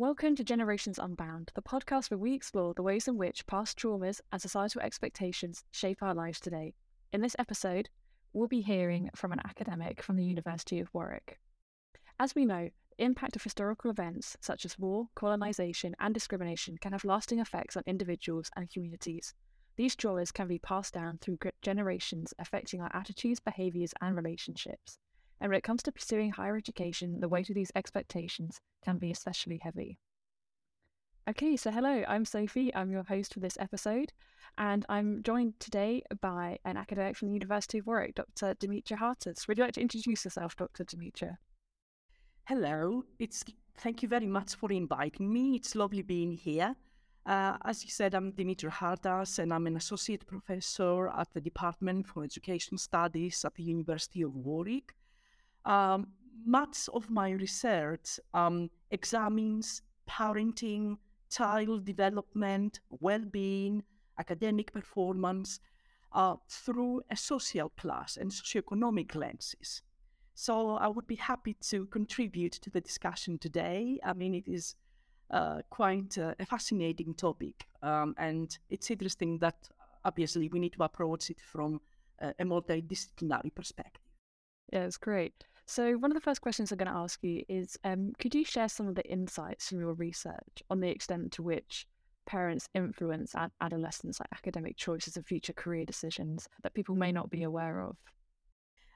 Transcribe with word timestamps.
Welcome 0.00 0.34
to 0.36 0.44
Generations 0.44 0.98
Unbound, 0.98 1.52
the 1.54 1.60
podcast 1.60 2.10
where 2.10 2.16
we 2.16 2.32
explore 2.32 2.72
the 2.72 2.82
ways 2.82 3.06
in 3.06 3.18
which 3.18 3.46
past 3.46 3.78
traumas 3.78 4.22
and 4.32 4.40
societal 4.40 4.80
expectations 4.80 5.62
shape 5.72 6.02
our 6.02 6.14
lives 6.14 6.40
today. 6.40 6.72
In 7.12 7.20
this 7.20 7.36
episode, 7.38 7.90
we'll 8.32 8.48
be 8.48 8.62
hearing 8.62 9.10
from 9.14 9.30
an 9.30 9.42
academic 9.44 10.02
from 10.02 10.16
the 10.16 10.24
University 10.24 10.80
of 10.80 10.88
Warwick. 10.94 11.38
As 12.18 12.34
we 12.34 12.46
know, 12.46 12.70
the 12.96 13.04
impact 13.04 13.36
of 13.36 13.42
historical 13.42 13.90
events 13.90 14.38
such 14.40 14.64
as 14.64 14.78
war, 14.78 15.08
colonisation, 15.14 15.94
and 16.00 16.14
discrimination 16.14 16.78
can 16.78 16.92
have 16.92 17.04
lasting 17.04 17.38
effects 17.38 17.76
on 17.76 17.82
individuals 17.84 18.50
and 18.56 18.70
communities. 18.70 19.34
These 19.76 19.96
traumas 19.96 20.32
can 20.32 20.48
be 20.48 20.58
passed 20.58 20.94
down 20.94 21.18
through 21.18 21.40
generations, 21.60 22.32
affecting 22.38 22.80
our 22.80 22.90
attitudes, 22.94 23.38
behaviours, 23.38 23.92
and 24.00 24.16
relationships. 24.16 24.98
And 25.40 25.50
when 25.50 25.58
it 25.58 25.64
comes 25.64 25.82
to 25.84 25.92
pursuing 25.92 26.32
higher 26.32 26.56
education, 26.56 27.20
the 27.20 27.28
weight 27.28 27.48
of 27.48 27.54
these 27.54 27.72
expectations 27.74 28.60
can 28.84 28.98
be 28.98 29.10
especially 29.10 29.58
heavy. 29.62 29.98
Okay, 31.28 31.56
so 31.56 31.70
hello, 31.70 32.02
I'm 32.08 32.24
Sophie. 32.24 32.74
I'm 32.74 32.90
your 32.90 33.04
host 33.04 33.34
for 33.34 33.40
this 33.40 33.56
episode, 33.60 34.12
and 34.58 34.84
I'm 34.88 35.22
joined 35.22 35.60
today 35.60 36.02
by 36.20 36.58
an 36.64 36.76
academic 36.76 37.16
from 37.16 37.28
the 37.28 37.34
University 37.34 37.78
of 37.78 37.86
Warwick, 37.86 38.16
Dr. 38.16 38.54
Dimitra 38.54 38.98
Hartas. 38.98 39.46
Would 39.46 39.58
you 39.58 39.64
like 39.64 39.74
to 39.74 39.80
introduce 39.80 40.24
yourself, 40.24 40.56
Dr. 40.56 40.84
Dimitra? 40.84 41.36
Hello, 42.46 43.04
it's 43.18 43.44
thank 43.78 44.02
you 44.02 44.08
very 44.08 44.26
much 44.26 44.56
for 44.56 44.72
inviting 44.72 45.32
me. 45.32 45.54
It's 45.54 45.74
lovely 45.74 46.02
being 46.02 46.32
here. 46.32 46.74
Uh, 47.26 47.58
as 47.64 47.84
you 47.84 47.90
said, 47.90 48.14
I'm 48.14 48.32
Dimitra 48.32 48.70
Hartas, 48.70 49.38
and 49.38 49.52
I'm 49.52 49.66
an 49.66 49.76
associate 49.76 50.26
professor 50.26 51.08
at 51.08 51.32
the 51.32 51.40
Department 51.40 52.08
for 52.08 52.24
Education 52.24 52.76
Studies 52.76 53.44
at 53.44 53.54
the 53.54 53.62
University 53.62 54.22
of 54.22 54.34
Warwick. 54.34 54.94
Um, 55.64 56.08
much 56.44 56.88
of 56.94 57.10
my 57.10 57.30
research 57.30 58.18
um, 58.32 58.70
examines 58.90 59.82
parenting, 60.08 60.96
child 61.30 61.84
development, 61.84 62.80
well 62.90 63.24
being, 63.30 63.82
academic 64.18 64.72
performance 64.72 65.60
uh, 66.12 66.36
through 66.48 67.02
a 67.10 67.16
social 67.16 67.70
class 67.70 68.16
and 68.16 68.30
socioeconomic 68.30 69.14
lenses. 69.14 69.82
So 70.34 70.76
I 70.76 70.88
would 70.88 71.06
be 71.06 71.16
happy 71.16 71.54
to 71.68 71.86
contribute 71.86 72.52
to 72.52 72.70
the 72.70 72.80
discussion 72.80 73.38
today. 73.38 74.00
I 74.04 74.14
mean, 74.14 74.34
it 74.34 74.48
is 74.48 74.74
uh, 75.30 75.60
quite 75.70 76.18
uh, 76.18 76.34
a 76.40 76.46
fascinating 76.46 77.14
topic, 77.14 77.66
um, 77.82 78.14
and 78.18 78.58
it's 78.68 78.90
interesting 78.90 79.38
that 79.38 79.68
obviously 80.04 80.48
we 80.48 80.58
need 80.58 80.72
to 80.72 80.82
approach 80.82 81.30
it 81.30 81.40
from 81.40 81.80
a 82.18 82.44
multidisciplinary 82.44 83.54
perspective. 83.54 84.02
Yeah, 84.72 84.84
it's 84.84 84.98
great. 84.98 85.44
So, 85.70 85.92
one 85.92 86.10
of 86.10 86.16
the 86.16 86.20
first 86.20 86.40
questions 86.40 86.72
I'm 86.72 86.78
going 86.78 86.90
to 86.90 86.98
ask 86.98 87.22
you 87.22 87.44
is 87.48 87.78
um, 87.84 88.12
could 88.18 88.34
you 88.34 88.44
share 88.44 88.68
some 88.68 88.88
of 88.88 88.96
the 88.96 89.08
insights 89.08 89.68
from 89.68 89.78
your 89.78 89.92
research 89.92 90.64
on 90.68 90.80
the 90.80 90.88
extent 90.88 91.30
to 91.34 91.44
which 91.44 91.86
parents 92.26 92.68
influence 92.74 93.36
ad- 93.36 93.52
adolescents' 93.60 94.18
like 94.18 94.32
academic 94.32 94.76
choices 94.76 95.16
and 95.16 95.24
future 95.24 95.52
career 95.52 95.84
decisions 95.84 96.48
that 96.64 96.74
people 96.74 96.96
may 96.96 97.12
not 97.12 97.30
be 97.30 97.44
aware 97.44 97.82
of? 97.82 97.96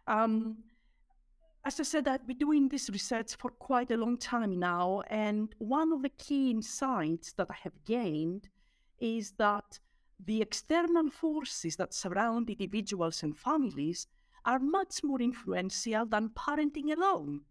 Um, 0.09 0.65
as 1.65 1.79
I 1.79 1.85
said, 1.85 2.09
I've 2.09 2.27
been 2.27 2.39
doing 2.39 2.69
this 2.69 2.91
research 2.91 3.37
for 3.37 3.51
quite 3.53 3.93
a 3.93 3.97
long 3.97 4.19
time 4.19 4.59
now, 4.59 5.03
and 5.07 5.55
one 5.59 5.93
of 5.93 6.03
the 6.03 6.09
key 6.09 6.51
insights 6.51 7.35
that 7.35 7.47
I 7.51 7.57
have 7.63 7.85
gained 7.85 8.49
is 8.99 9.31
that 9.39 9.79
the 10.25 10.43
external 10.43 11.09
forces 11.09 11.77
that 11.77 11.95
surround 11.95 12.51
individuals 12.51 13.23
and 13.23 13.39
families 13.39 14.09
are 14.45 14.59
much 14.59 15.03
more 15.03 15.21
influential 15.21 16.07
than 16.07 16.31
parenting 16.31 16.93
alone. 16.97 17.43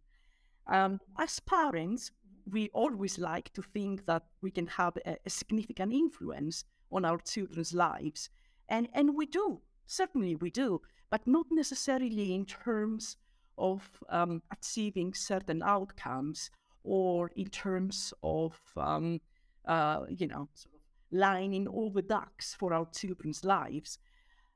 Um, 0.67 0.99
as 1.17 1.39
parents, 1.39 2.11
we 2.49 2.69
always 2.73 3.17
like 3.17 3.51
to 3.53 3.61
think 3.61 4.05
that 4.05 4.23
we 4.41 4.51
can 4.51 4.67
have 4.67 4.97
a, 5.05 5.17
a, 5.25 5.29
significant 5.29 5.93
influence 5.93 6.65
on 6.91 7.05
our 7.05 7.17
children's 7.19 7.73
lives. 7.73 8.29
And, 8.69 8.87
and 8.93 9.15
we 9.15 9.25
do, 9.25 9.61
certainly 9.85 10.35
we 10.35 10.49
do, 10.49 10.81
but 11.09 11.25
not 11.27 11.47
necessarily 11.51 12.33
in 12.33 12.45
terms 12.45 13.17
of 13.57 13.89
um, 14.09 14.41
achieving 14.51 15.13
certain 15.13 15.61
outcomes 15.63 16.49
or 16.83 17.31
in 17.35 17.47
terms 17.47 18.13
of, 18.23 18.59
um, 18.77 19.21
uh, 19.65 20.01
you 20.09 20.27
know, 20.27 20.49
sort 20.53 20.75
of 20.75 20.81
lining 21.11 21.67
all 21.67 21.91
the 21.91 22.01
ducks 22.01 22.55
for 22.57 22.73
our 22.73 22.87
children's 22.93 23.43
lives. 23.43 23.99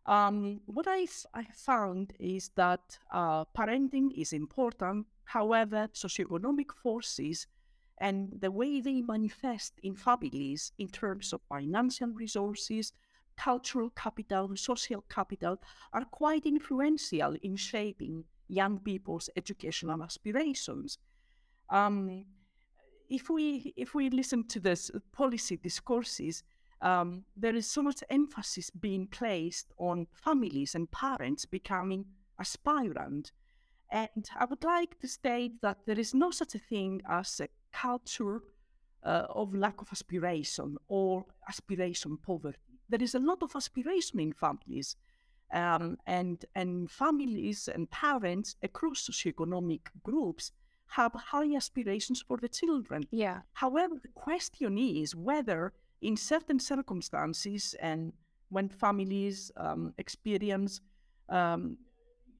Um, 0.07 0.61
what 0.65 0.85
I, 0.87 1.05
I 1.33 1.43
found 1.53 2.13
is 2.17 2.49
that 2.55 2.97
uh, 3.11 3.43
parenting 3.57 4.11
is 4.15 4.31
important. 4.31 5.05
However, 5.25 5.89
socioeconomic 5.93 6.71
forces 6.81 7.47
and 7.99 8.31
the 8.39 8.51
way 8.51 8.79
they 8.79 9.01
manifest 9.01 9.73
in 9.83 9.95
families 9.95 10.71
in 10.77 10.87
terms 10.87 11.33
of 11.33 11.41
financial 11.49 12.09
resources, 12.09 12.93
cultural 13.35 13.89
capital, 13.89 14.55
social 14.55 15.03
capital 15.09 15.57
are 15.91 16.05
quite 16.05 16.45
influential 16.45 17.35
in 17.41 17.57
shaping 17.57 18.23
young 18.47 18.79
people's 18.79 19.29
educational 19.35 20.01
aspirations. 20.03 20.99
Um, 21.69 22.25
if 23.09 23.29
we 23.29 23.73
if 23.75 23.93
we 23.93 24.09
listen 24.09 24.47
to 24.47 24.59
this 24.59 24.91
policy 25.11 25.57
discourses, 25.57 26.43
um, 26.81 27.23
there 27.35 27.55
is 27.55 27.67
so 27.67 27.81
much 27.81 28.03
emphasis 28.09 28.69
being 28.69 29.07
placed 29.07 29.73
on 29.77 30.07
families 30.13 30.75
and 30.75 30.91
parents 30.91 31.45
becoming 31.45 32.05
aspirant. 32.39 33.31
And 33.89 34.29
I 34.37 34.45
would 34.45 34.63
like 34.63 34.99
to 34.99 35.07
state 35.07 35.61
that 35.61 35.79
there 35.85 35.99
is 35.99 36.13
no 36.13 36.31
such 36.31 36.55
a 36.55 36.59
thing 36.59 37.01
as 37.09 37.39
a 37.39 37.47
culture 37.71 38.41
uh, 39.03 39.27
of 39.29 39.55
lack 39.55 39.81
of 39.81 39.87
aspiration 39.91 40.77
or 40.87 41.25
aspiration 41.47 42.17
poverty. 42.17 42.57
There 42.89 43.01
is 43.01 43.15
a 43.15 43.19
lot 43.19 43.41
of 43.41 43.55
aspiration 43.55 44.19
in 44.19 44.33
families. 44.33 44.95
Um, 45.53 45.97
and, 46.05 46.43
and 46.55 46.91
families 46.91 47.69
and 47.73 47.89
parents 47.89 48.57
across 48.61 49.07
socioeconomic 49.09 49.79
groups 50.03 50.51
have 50.87 51.13
high 51.13 51.55
aspirations 51.55 52.21
for 52.21 52.37
the 52.37 52.49
children. 52.49 53.07
Yeah. 53.11 53.39
However, 53.53 53.95
the 54.01 54.09
question 54.09 54.77
is 54.77 55.15
whether 55.15 55.73
in 56.01 56.15
certain 56.17 56.59
circumstances 56.59 57.75
and 57.79 58.13
when 58.49 58.69
families 58.69 59.51
um, 59.57 59.93
experience 59.97 60.81
um, 61.29 61.77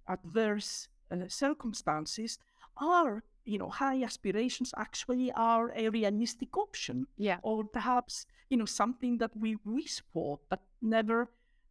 adverse 0.08 0.88
uh, 1.12 1.28
circumstances 1.28 2.38
are 2.78 3.24
you 3.46 3.58
know 3.58 3.70
high 3.70 4.04
aspirations 4.04 4.74
actually 4.78 5.32
are 5.34 5.72
a 5.76 5.90
realistic 5.90 6.56
option 6.58 7.08
yeah. 7.18 7.38
or 7.44 7.64
perhaps 7.64 8.26
you 8.50 8.58
know 8.58 8.66
something 8.66 9.18
that 9.18 9.32
we 9.36 9.58
wish 9.66 10.02
for 10.14 10.40
but 10.50 10.62
never 10.82 11.30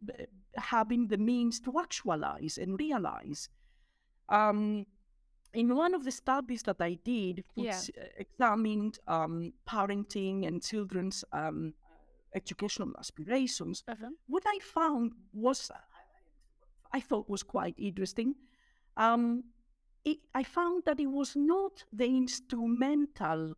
uh, 0.09 0.25
having 0.57 1.09
the 1.09 1.19
means 1.19 1.61
to 1.61 1.79
actualize 1.79 2.59
and 2.59 2.79
realize. 2.79 3.49
Um, 4.29 4.87
in 5.56 5.75
one 5.75 5.94
of 5.94 6.05
the 6.05 6.12
studies 6.12 6.62
that 6.65 6.81
I 6.81 6.99
did, 7.03 7.43
which 7.55 7.91
yeah. 7.97 8.03
Uh, 8.03 8.06
examined 8.19 8.99
um, 9.09 9.53
parenting 9.67 10.47
and 10.47 10.62
children's 10.62 11.25
um, 11.33 11.72
educational 12.34 12.93
aspirations, 12.99 13.83
uh-huh. 13.89 14.11
what 14.27 14.43
I 14.47 14.59
found 14.62 15.12
was, 15.33 15.71
I 16.93 17.00
thought 17.00 17.31
was 17.31 17.43
quite 17.43 17.75
interesting. 17.78 18.34
Um, 18.99 19.45
it, 20.05 20.19
I 20.34 20.43
found 20.43 20.83
that 20.84 21.00
it 21.00 21.11
was 21.11 21.34
not 21.34 21.84
the 21.91 22.06
instrumental 22.06 23.55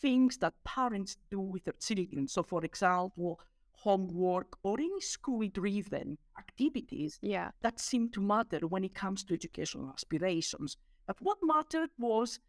things 0.00 0.38
that 0.38 0.54
parents 0.64 1.18
do 1.30 1.40
with 1.40 1.64
their 1.64 1.74
children. 1.78 2.26
So, 2.26 2.42
for 2.42 2.64
example, 2.64 3.38
homework 3.72 4.56
or 4.62 4.80
any 4.80 5.00
school 5.00 5.46
driven 5.48 6.16
activities 6.38 7.18
yeah. 7.20 7.50
that 7.60 7.80
seem 7.80 8.08
to 8.12 8.20
matter 8.20 8.60
when 8.66 8.84
it 8.84 8.94
comes 8.94 9.24
to 9.24 9.34
educational 9.34 9.90
aspirations. 9.90 10.78
But 11.06 11.20
what 11.20 11.38
mattered 11.42 11.90
was 11.98 12.40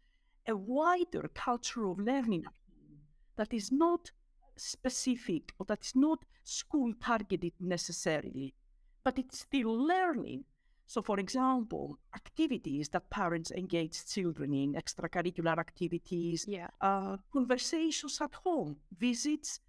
a 0.46 0.56
wider 0.56 1.30
culture 1.34 1.86
of 1.86 1.98
learning 1.98 2.44
that 3.36 3.52
is 3.52 3.72
not 3.72 4.10
specific 4.56 5.52
or 5.58 5.66
that 5.66 5.84
is 5.84 5.96
not 5.96 6.24
school 6.44 6.92
targeted 7.00 7.52
necessarily, 7.60 8.54
but 9.02 9.18
it's 9.18 9.40
still 9.40 9.76
learning. 9.76 10.44
So, 10.86 11.00
for 11.00 11.18
example, 11.18 11.98
activities 12.14 12.90
that 12.90 13.08
parents 13.08 13.50
engage 13.50 14.04
children 14.06 14.52
in, 14.52 14.74
extracurricular 14.74 15.58
activities, 15.58 16.44
yeah. 16.46 16.68
uh, 16.80 17.16
conversations 17.32 18.20
at 18.20 18.34
home, 18.34 18.76
visits, 18.98 19.60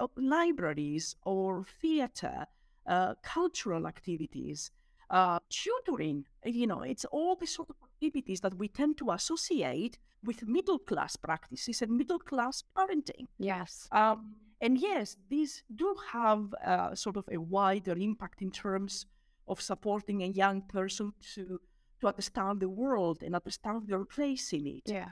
uh, 0.00 0.06
libraries 0.16 1.14
or 1.24 1.64
theater, 1.80 2.46
uh, 2.86 3.14
cultural 3.22 3.86
activities, 3.86 4.72
uh, 5.10 5.38
tutoring. 5.48 6.24
You 6.44 6.66
know, 6.66 6.82
it's 6.82 7.04
all 7.04 7.36
these 7.36 7.54
sort 7.54 7.70
of 7.70 7.76
activities 7.98 8.40
that 8.40 8.54
we 8.54 8.68
tend 8.68 8.96
to 8.98 9.10
associate 9.10 9.98
with 10.24 10.46
middle 10.46 10.78
class 10.78 11.16
practices 11.16 11.82
and 11.82 11.90
middle 11.96 12.18
class 12.18 12.64
parenting. 12.76 13.26
Yes. 13.38 13.88
Um, 13.92 14.34
and 14.60 14.78
yes, 14.78 15.16
these 15.28 15.62
do 15.74 15.94
have 16.12 16.54
uh, 16.64 16.94
sort 16.94 17.16
of 17.16 17.24
a 17.32 17.38
wider 17.38 17.96
impact 17.96 18.42
in 18.42 18.50
terms 18.50 19.06
of 19.46 19.60
supporting 19.60 20.22
a 20.22 20.26
young 20.26 20.62
person 20.62 21.12
to 21.34 21.60
to 22.00 22.06
understand 22.06 22.60
the 22.60 22.68
world 22.68 23.22
and 23.24 23.34
understand 23.34 23.88
their 23.88 24.04
place 24.04 24.52
in 24.52 24.66
it. 24.66 24.82
Yeah. 24.86 25.10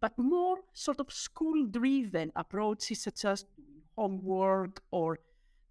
but 0.00 0.18
more 0.18 0.58
sort 0.72 1.00
of 1.00 1.12
school 1.12 1.66
driven 1.66 2.32
approaches 2.34 3.02
such 3.02 3.24
as 3.24 3.44
homework 3.96 4.82
or 4.90 5.18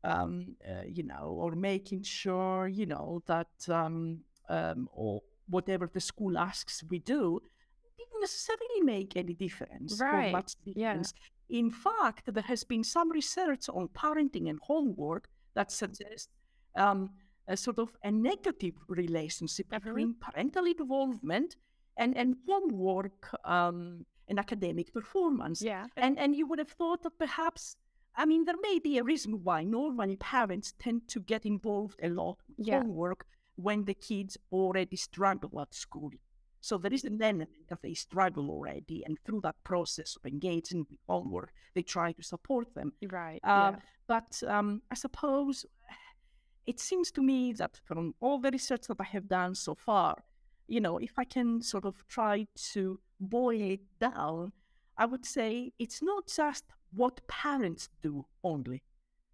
um, 0.04 0.56
uh, 0.68 0.84
you 0.88 1.04
know, 1.04 1.36
or 1.38 1.52
making 1.56 2.04
sure, 2.04 2.68
you 2.68 2.86
know, 2.88 3.22
that 3.28 3.50
um, 3.70 4.22
um, 4.50 4.90
or 4.94 5.22
whatever 5.56 5.86
the 5.96 6.00
school 6.12 6.34
asks 6.50 6.76
we 6.92 7.00
do 7.16 7.40
didn't 7.98 8.22
necessarily 8.28 8.82
make 8.96 9.12
any 9.24 9.34
difference 9.46 9.92
Right, 10.02 10.32
much 10.32 10.52
yeah. 10.66 11.02
In 11.64 11.70
fact, 11.70 12.24
there 12.36 12.48
has 12.54 12.64
been 12.74 12.84
some 12.96 13.10
research 13.12 13.64
on 13.78 13.84
parenting 14.04 14.46
and 14.52 14.60
homework 14.72 15.24
that 15.58 15.70
suggests 15.82 16.30
um, 16.84 17.00
a 17.54 17.58
sort 17.66 17.78
of 17.86 17.90
a 18.10 18.12
negative 18.32 18.76
relationship 19.02 19.68
Mhm. 19.70 19.76
between 19.84 20.10
parental 20.26 20.66
involvement 20.76 21.50
and, 22.02 22.12
and 22.22 22.30
homework 22.48 23.20
um, 23.56 24.06
and 24.30 24.40
academic 24.40 24.88
performance. 25.00 25.62
Yeah. 25.72 25.86
And 26.06 26.14
and 26.24 26.30
you 26.38 26.46
would 26.48 26.60
have 26.60 26.74
thought 26.80 27.02
that 27.04 27.16
perhaps, 27.26 27.64
I 28.22 28.24
mean, 28.32 28.42
there 28.46 28.62
may 28.70 28.78
be 28.80 28.94
a 28.98 29.04
reason 29.04 29.32
why 29.48 29.60
normally 29.80 30.16
parents 30.38 30.68
tend 30.86 31.00
to 31.14 31.20
get 31.32 31.46
involved 31.46 32.00
a 32.02 32.10
lot 32.22 32.38
with 32.58 32.68
Yeah. 32.68 32.80
homework 32.82 33.22
when 33.62 33.86
the 33.86 33.94
kids 33.94 34.38
already 34.52 34.96
struggle 34.96 35.62
at 35.62 35.74
school. 35.74 36.12
So 36.62 36.78
there 36.78 36.94
is 36.94 37.04
an 37.06 37.22
element 37.22 37.50
that 37.70 37.82
they 37.82 37.96
struggle 37.96 38.50
already, 38.50 39.04
and 39.06 39.18
through 39.26 39.42
that 39.42 39.56
process 39.64 40.16
of 40.16 40.32
engaging 40.32 40.86
with 40.90 41.00
homework, 41.08 41.52
they 41.74 41.82
try 41.82 42.12
to 42.12 42.24
support 42.24 42.74
them. 42.76 42.94
Right. 43.10 43.40
Uh, 43.44 43.72
yeah. 43.74 43.80
But 44.08 44.44
um, 44.48 44.82
I 44.92 44.96
suppose 44.96 45.66
it 46.68 46.80
seems 46.80 47.12
to 47.12 47.22
me 47.22 47.54
that 47.54 47.80
from 47.84 48.14
all 48.20 48.40
the 48.40 48.52
research 48.52 48.88
that 48.88 49.00
I 49.00 49.06
have 49.06 49.28
done 49.28 49.56
so 49.56 49.74
far, 49.74 50.24
you 50.68 50.80
know, 50.80 50.98
if 51.00 51.14
I 51.18 51.24
can 51.24 51.62
sort 51.62 51.86
of 51.86 52.08
try 52.08 52.48
to 52.74 53.00
boil 53.20 53.62
it 53.62 53.82
down, 54.00 54.52
I 54.98 55.06
would 55.06 55.26
say 55.26 55.74
it's 55.80 56.02
not 56.04 56.28
just 56.28 56.66
what 56.94 57.28
parents 57.28 57.90
do 58.04 58.26
only 58.44 58.84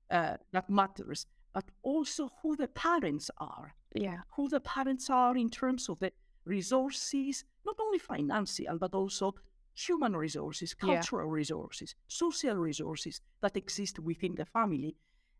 uh, 0.09 0.38
that 0.53 0.69
matters, 0.69 1.25
but 1.53 1.65
also 1.83 2.30
who 2.41 2.56
the 2.56 2.68
parents 2.68 3.30
are, 3.38 3.73
Yeah. 4.01 4.21
who 4.35 4.49
the 4.49 4.59
parents 4.59 5.09
are 5.09 5.35
in 5.38 5.49
terms 5.49 5.89
of 5.89 5.99
the 5.99 6.11
resources, 6.45 7.44
not 7.65 7.75
only 7.79 7.99
financial, 7.99 8.77
but 8.77 8.94
also 8.94 9.33
human 9.75 10.15
resources, 10.15 10.75
Yeah. 10.81 10.95
cultural 10.95 11.29
resources, 11.29 11.95
social 12.07 12.55
resources 12.55 13.21
that 13.41 13.55
exist 13.57 13.99
within 13.99 14.35
the 14.35 14.45
family. 14.45 14.95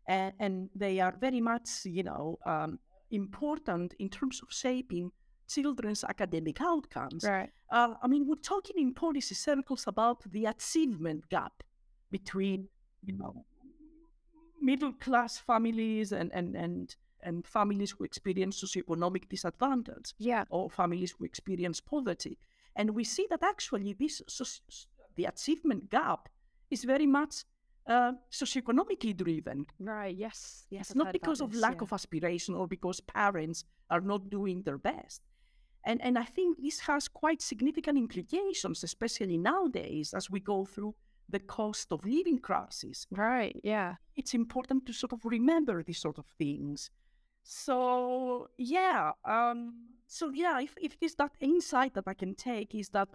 A- 0.08 0.32
and 0.38 0.70
they 0.74 1.00
are 1.00 1.16
very 1.20 1.40
much, 1.40 1.68
you 1.84 2.02
know, 2.02 2.38
um, 2.46 2.78
important 3.10 3.94
in 3.98 4.08
terms 4.08 4.42
of 4.42 4.48
shaping 4.52 5.10
children's 5.48 6.04
academic 6.04 6.60
outcomes. 6.60 7.24
Right. 7.24 7.50
Uh, 7.70 7.94
I 8.02 8.06
mean, 8.06 8.26
we're 8.26 8.36
talking 8.42 8.76
in 8.78 8.94
policy 8.94 9.34
circles 9.34 9.86
about 9.86 10.22
the 10.30 10.44
achievement 10.46 11.28
gap 11.30 11.62
between, 12.10 12.68
you 13.02 13.16
know, 13.16 13.44
middle 14.60 14.92
class 14.92 15.38
families 15.38 16.12
and, 16.12 16.30
and, 16.32 16.56
and, 16.56 16.96
and 17.22 17.46
families 17.46 17.90
who 17.92 18.04
experience 18.04 18.62
socioeconomic 18.62 19.28
disadvantage 19.28 20.14
Yeah. 20.18 20.44
or 20.50 20.70
families 20.70 21.12
who 21.12 21.24
experience 21.24 21.80
poverty. 21.80 22.38
And 22.76 22.90
we 22.90 23.04
see 23.04 23.26
that 23.30 23.42
actually 23.42 23.92
this 23.92 24.22
soc- 24.28 24.62
the 25.16 25.24
achievement 25.24 25.90
gap 25.90 26.28
is 26.70 26.84
very 26.84 27.06
much 27.06 27.44
uh, 27.86 28.12
socioeconomically 28.30 29.16
driven. 29.16 29.66
Right. 29.80 30.14
Yes. 30.16 30.66
Yes. 30.70 30.82
It's 30.82 30.90
I've 30.90 30.96
not 30.96 31.12
because 31.12 31.40
of 31.40 31.52
this, 31.52 31.60
lack 31.60 31.76
yeah. 31.76 31.82
of 31.84 31.92
aspiration 31.92 32.54
or 32.54 32.68
because 32.68 33.00
parents 33.00 33.64
are 33.90 34.00
not 34.00 34.30
doing 34.30 34.62
their 34.62 34.78
best. 34.78 35.22
And, 35.84 36.00
and 36.02 36.18
I 36.18 36.24
think 36.24 36.58
this 36.60 36.80
has 36.80 37.08
quite 37.08 37.40
significant 37.40 37.96
implications, 37.96 38.84
especially 38.84 39.38
nowadays 39.38 40.12
as 40.12 40.30
we 40.30 40.40
go 40.40 40.64
through 40.66 40.94
the 41.30 41.38
cost 41.38 41.92
of 41.92 42.04
living 42.04 42.38
crisis. 42.38 43.06
Right. 43.10 43.58
Yeah. 43.64 43.94
It's 44.16 44.34
important 44.34 44.86
to 44.86 44.92
sort 44.92 45.12
of 45.12 45.24
remember 45.24 45.82
these 45.82 45.98
sort 45.98 46.18
of 46.18 46.26
things. 46.38 46.90
So 47.50 48.50
yeah, 48.58 49.12
um, 49.24 49.72
so 50.06 50.28
yeah, 50.30 50.60
if, 50.60 50.74
if 50.78 51.00
this 51.00 51.14
that 51.14 51.32
insight 51.40 51.94
that 51.94 52.04
I 52.06 52.12
can 52.12 52.34
take 52.34 52.74
is 52.74 52.90
that 52.90 53.08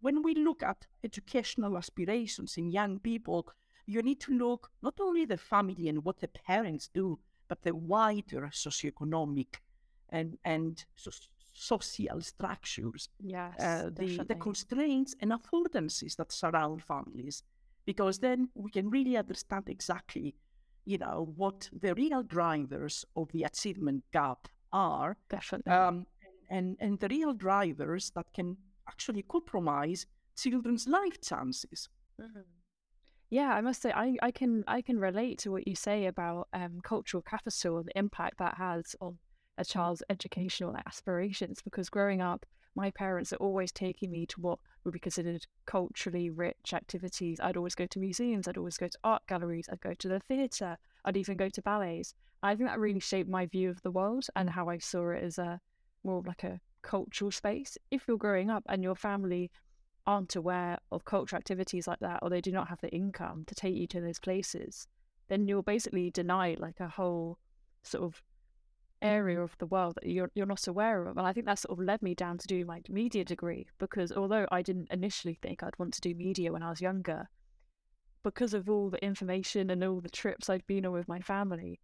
when 0.00 0.20
we 0.24 0.34
look 0.34 0.64
at 0.64 0.86
educational 1.04 1.78
aspirations 1.78 2.56
in 2.56 2.70
young 2.72 2.98
people, 2.98 3.46
you 3.86 4.02
need 4.02 4.18
to 4.22 4.32
look 4.36 4.72
not 4.82 4.94
only 5.00 5.24
the 5.26 5.36
family 5.36 5.88
and 5.88 6.04
what 6.04 6.18
the 6.20 6.26
parents 6.26 6.88
do, 6.92 7.20
but 7.46 7.62
the 7.62 7.72
wider 7.74 8.50
socioeconomic 8.52 9.60
and 10.08 10.38
and 10.44 10.84
so- 10.96 11.12
social 11.52 12.20
structures, 12.20 13.08
Yes. 13.20 13.60
uh, 13.60 13.90
the, 13.94 14.18
the 14.28 14.34
constraints 14.34 15.14
and 15.20 15.30
affordances 15.30 16.16
that 16.16 16.32
surround 16.32 16.82
families, 16.82 17.44
because 17.84 18.18
then 18.18 18.48
we 18.54 18.70
can 18.72 18.90
really 18.90 19.16
understand 19.16 19.68
exactly, 19.68 20.34
you 20.88 20.98
know, 20.98 21.32
what 21.36 21.68
the 21.82 21.94
real 21.94 22.22
drivers 22.22 23.04
of 23.14 23.30
the 23.32 23.42
achievement 23.44 24.04
gap 24.12 24.48
are, 24.72 25.16
Definitely. 25.28 25.72
um, 25.72 26.06
and 26.50 26.76
and 26.80 26.98
the 26.98 27.08
real 27.08 27.34
drivers 27.34 28.10
that 28.16 28.26
can 28.32 28.56
actually 28.88 29.22
compromise 29.22 30.06
children's 30.36 30.86
life 30.88 31.20
chances. 31.20 31.88
Mhm. 32.18 32.44
Yeah, 33.30 33.50
I 33.58 33.60
must 33.60 33.82
say 33.82 33.92
I, 33.92 34.16
I 34.22 34.30
can 34.30 34.64
I 34.66 34.80
can 34.80 34.98
relate 34.98 35.38
to 35.40 35.50
what 35.52 35.68
you 35.68 35.74
say 35.74 36.06
about 36.06 36.48
um, 36.54 36.80
cultural 36.82 37.22
capital 37.22 37.78
and 37.78 37.86
the 37.88 37.98
impact 37.98 38.38
that 38.38 38.56
has 38.56 38.96
on 39.00 39.18
a 39.58 39.64
child's 39.64 40.02
educational 40.08 40.74
aspirations. 40.86 41.60
Because 41.62 41.90
growing 41.90 42.22
up, 42.22 42.46
my 42.78 42.92
parents 42.92 43.32
are 43.32 43.36
always 43.36 43.72
taking 43.72 44.10
me 44.10 44.24
to 44.26 44.40
what 44.40 44.60
would 44.84 44.92
be 44.92 45.00
considered 45.00 45.44
culturally 45.66 46.30
rich 46.30 46.72
activities. 46.72 47.40
I'd 47.40 47.56
always 47.56 47.74
go 47.74 47.86
to 47.86 47.98
museums. 47.98 48.46
I'd 48.46 48.56
always 48.56 48.78
go 48.78 48.86
to 48.86 48.98
art 49.02 49.22
galleries. 49.26 49.68
I'd 49.70 49.80
go 49.80 49.94
to 49.94 50.08
the 50.08 50.20
theatre. 50.20 50.78
I'd 51.04 51.16
even 51.16 51.36
go 51.36 51.48
to 51.48 51.62
ballets. 51.62 52.14
I 52.42 52.54
think 52.54 52.68
that 52.68 52.78
really 52.78 53.00
shaped 53.00 53.28
my 53.28 53.46
view 53.46 53.68
of 53.68 53.82
the 53.82 53.90
world 53.90 54.26
and 54.36 54.48
how 54.48 54.68
I 54.68 54.78
saw 54.78 55.10
it 55.10 55.24
as 55.24 55.38
a 55.38 55.60
more 56.04 56.22
like 56.24 56.44
a 56.44 56.60
cultural 56.82 57.32
space. 57.32 57.76
If 57.90 58.04
you're 58.06 58.16
growing 58.16 58.48
up 58.48 58.62
and 58.68 58.84
your 58.84 58.94
family 58.94 59.50
aren't 60.06 60.36
aware 60.36 60.78
of 60.92 61.04
cultural 61.04 61.38
activities 61.38 61.88
like 61.88 61.98
that 61.98 62.20
or 62.22 62.30
they 62.30 62.40
do 62.40 62.52
not 62.52 62.68
have 62.68 62.80
the 62.80 62.94
income 62.94 63.44
to 63.48 63.54
take 63.56 63.74
you 63.74 63.86
to 63.88 64.00
those 64.00 64.18
places 64.18 64.86
then 65.28 65.46
you're 65.46 65.62
basically 65.62 66.10
denied 66.10 66.58
like 66.58 66.80
a 66.80 66.88
whole 66.88 67.38
sort 67.82 68.04
of 68.04 68.22
Mm. 69.02 69.06
area 69.08 69.40
of 69.40 69.56
the 69.58 69.66
world 69.66 69.94
that 69.94 70.06
you're 70.08 70.30
you're 70.34 70.46
not 70.46 70.66
aware 70.66 71.06
of 71.06 71.16
and 71.16 71.26
i 71.26 71.32
think 71.32 71.46
that 71.46 71.58
sort 71.58 71.78
of 71.78 71.84
led 71.84 72.02
me 72.02 72.14
down 72.14 72.36
to 72.38 72.46
do 72.46 72.64
my 72.64 72.80
media 72.88 73.24
degree 73.24 73.66
because 73.78 74.10
although 74.12 74.46
i 74.50 74.60
didn't 74.62 74.88
initially 74.90 75.38
think 75.40 75.62
i'd 75.62 75.78
want 75.78 75.94
to 75.94 76.00
do 76.00 76.14
media 76.14 76.52
when 76.52 76.62
i 76.62 76.70
was 76.70 76.80
younger 76.80 77.28
because 78.24 78.54
of 78.54 78.68
all 78.68 78.90
the 78.90 79.02
information 79.04 79.70
and 79.70 79.84
all 79.84 80.00
the 80.00 80.08
trips 80.10 80.50
i'd 80.50 80.66
been 80.66 80.84
on 80.86 80.92
with 80.92 81.06
my 81.08 81.20
family 81.20 81.78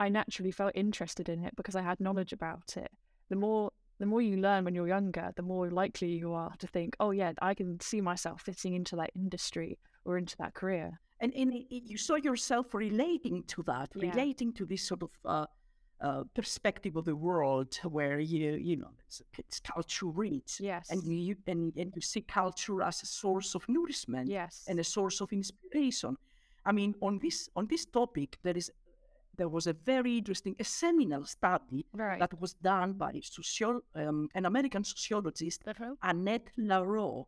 i 0.00 0.08
naturally 0.08 0.50
felt 0.50 0.72
interested 0.74 1.28
in 1.28 1.44
it 1.44 1.54
because 1.56 1.76
i 1.76 1.82
had 1.82 2.00
knowledge 2.00 2.32
about 2.32 2.76
it 2.76 2.90
the 3.28 3.36
more 3.36 3.70
the 3.98 4.06
more 4.06 4.20
you 4.20 4.36
learn 4.36 4.62
when 4.66 4.74
you're 4.74 4.86
younger, 4.88 5.32
the 5.36 5.42
more 5.42 5.70
likely 5.70 6.08
you 6.12 6.34
are 6.34 6.52
to 6.58 6.66
think, 6.66 6.94
oh, 7.00 7.12
yeah, 7.12 7.32
I 7.40 7.54
can 7.54 7.80
see 7.80 8.02
myself 8.02 8.42
fitting 8.42 8.74
into 8.74 8.94
that 8.96 9.08
industry 9.16 9.78
or 10.04 10.18
into 10.18 10.36
that 10.36 10.52
career. 10.52 11.00
and, 11.20 11.32
and 11.34 11.54
it- 11.54 11.66
it- 11.74 11.84
you 11.86 11.96
saw 11.96 12.16
yourself 12.16 12.74
relating 12.74 13.42
to 13.44 13.62
that, 13.62 13.88
Yeah. 13.94 14.10
relating 14.10 14.52
to 14.52 14.66
this 14.66 14.82
sort 14.86 15.02
of 15.02 15.10
uh, 15.24 15.46
uh, 16.00 16.24
perspective 16.34 16.96
of 16.96 17.04
the 17.04 17.16
world 17.16 17.74
where 17.84 18.18
you 18.20 18.52
you 18.54 18.76
know 18.76 18.90
it's, 19.06 19.22
it's 19.38 19.60
culture 19.60 20.06
rich, 20.06 20.60
Yes. 20.60 20.90
and 20.90 21.02
you 21.04 21.36
and, 21.46 21.72
and 21.76 21.92
you 21.94 22.02
see 22.02 22.20
culture 22.22 22.82
as 22.82 23.02
a 23.02 23.06
source 23.06 23.54
of 23.54 23.66
nourishment 23.68 24.28
yes. 24.28 24.64
and 24.68 24.78
a 24.78 24.84
source 24.84 25.20
of 25.22 25.32
inspiration. 25.32 26.16
I 26.64 26.72
mean, 26.72 26.94
on 27.00 27.18
this 27.18 27.48
on 27.56 27.66
this 27.68 27.86
topic, 27.86 28.38
there 28.42 28.56
is 28.56 28.70
there 29.38 29.48
was 29.48 29.66
a 29.66 29.72
very 29.74 30.16
interesting, 30.18 30.56
a 30.58 30.64
seminal 30.64 31.24
study 31.26 31.84
right. 31.92 32.18
that 32.18 32.40
was 32.40 32.54
done 32.54 32.94
by 32.94 33.20
socio- 33.22 33.82
um, 33.94 34.28
an 34.34 34.46
American 34.46 34.82
sociologist 34.84 35.62
Uh-huh. 35.66 35.94
Annette 36.02 36.50
Lareau. 36.58 37.26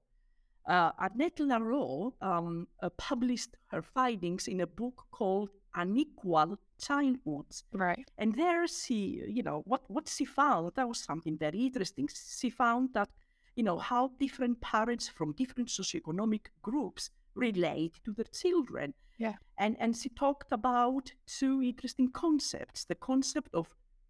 Uh, 0.67 0.91
Annette 0.99 1.41
Lareau 1.41 2.13
um, 2.23 2.67
uh, 2.83 2.89
published 2.97 3.57
her 3.67 3.83
findings 3.83 4.49
in 4.49 4.61
a 4.61 4.67
book 4.67 5.07
called 5.11 5.51
Unequal 5.75 6.59
Childhoods. 6.81 7.65
Right. 7.73 8.09
And 8.19 8.35
there 8.35 8.67
she, 8.67 9.23
you 9.29 9.43
know, 9.43 9.63
what, 9.67 9.83
what 9.89 10.09
she 10.09 10.25
found, 10.25 10.73
that 10.77 10.89
was 10.89 10.99
something 11.01 11.37
very 11.37 11.67
interesting. 11.67 12.09
She 12.41 12.51
found 12.51 12.91
that, 12.95 13.09
you 13.57 13.65
know, 13.65 13.79
how 13.79 14.13
different 14.19 14.61
parents 14.61 15.09
from 15.09 15.33
different 15.33 15.69
socioeconomic 15.69 16.47
groups 16.63 17.11
relate 17.35 18.01
to 18.05 18.13
their 18.13 18.27
children. 18.33 18.95
Yeah. 19.19 19.35
And, 19.59 19.77
and 19.81 19.97
she 19.97 20.09
talked 20.11 20.53
about 20.53 21.13
two 21.27 21.63
interesting 21.63 22.11
concepts 22.11 22.85
the 22.85 22.95
concept 22.95 23.51
of 23.55 23.69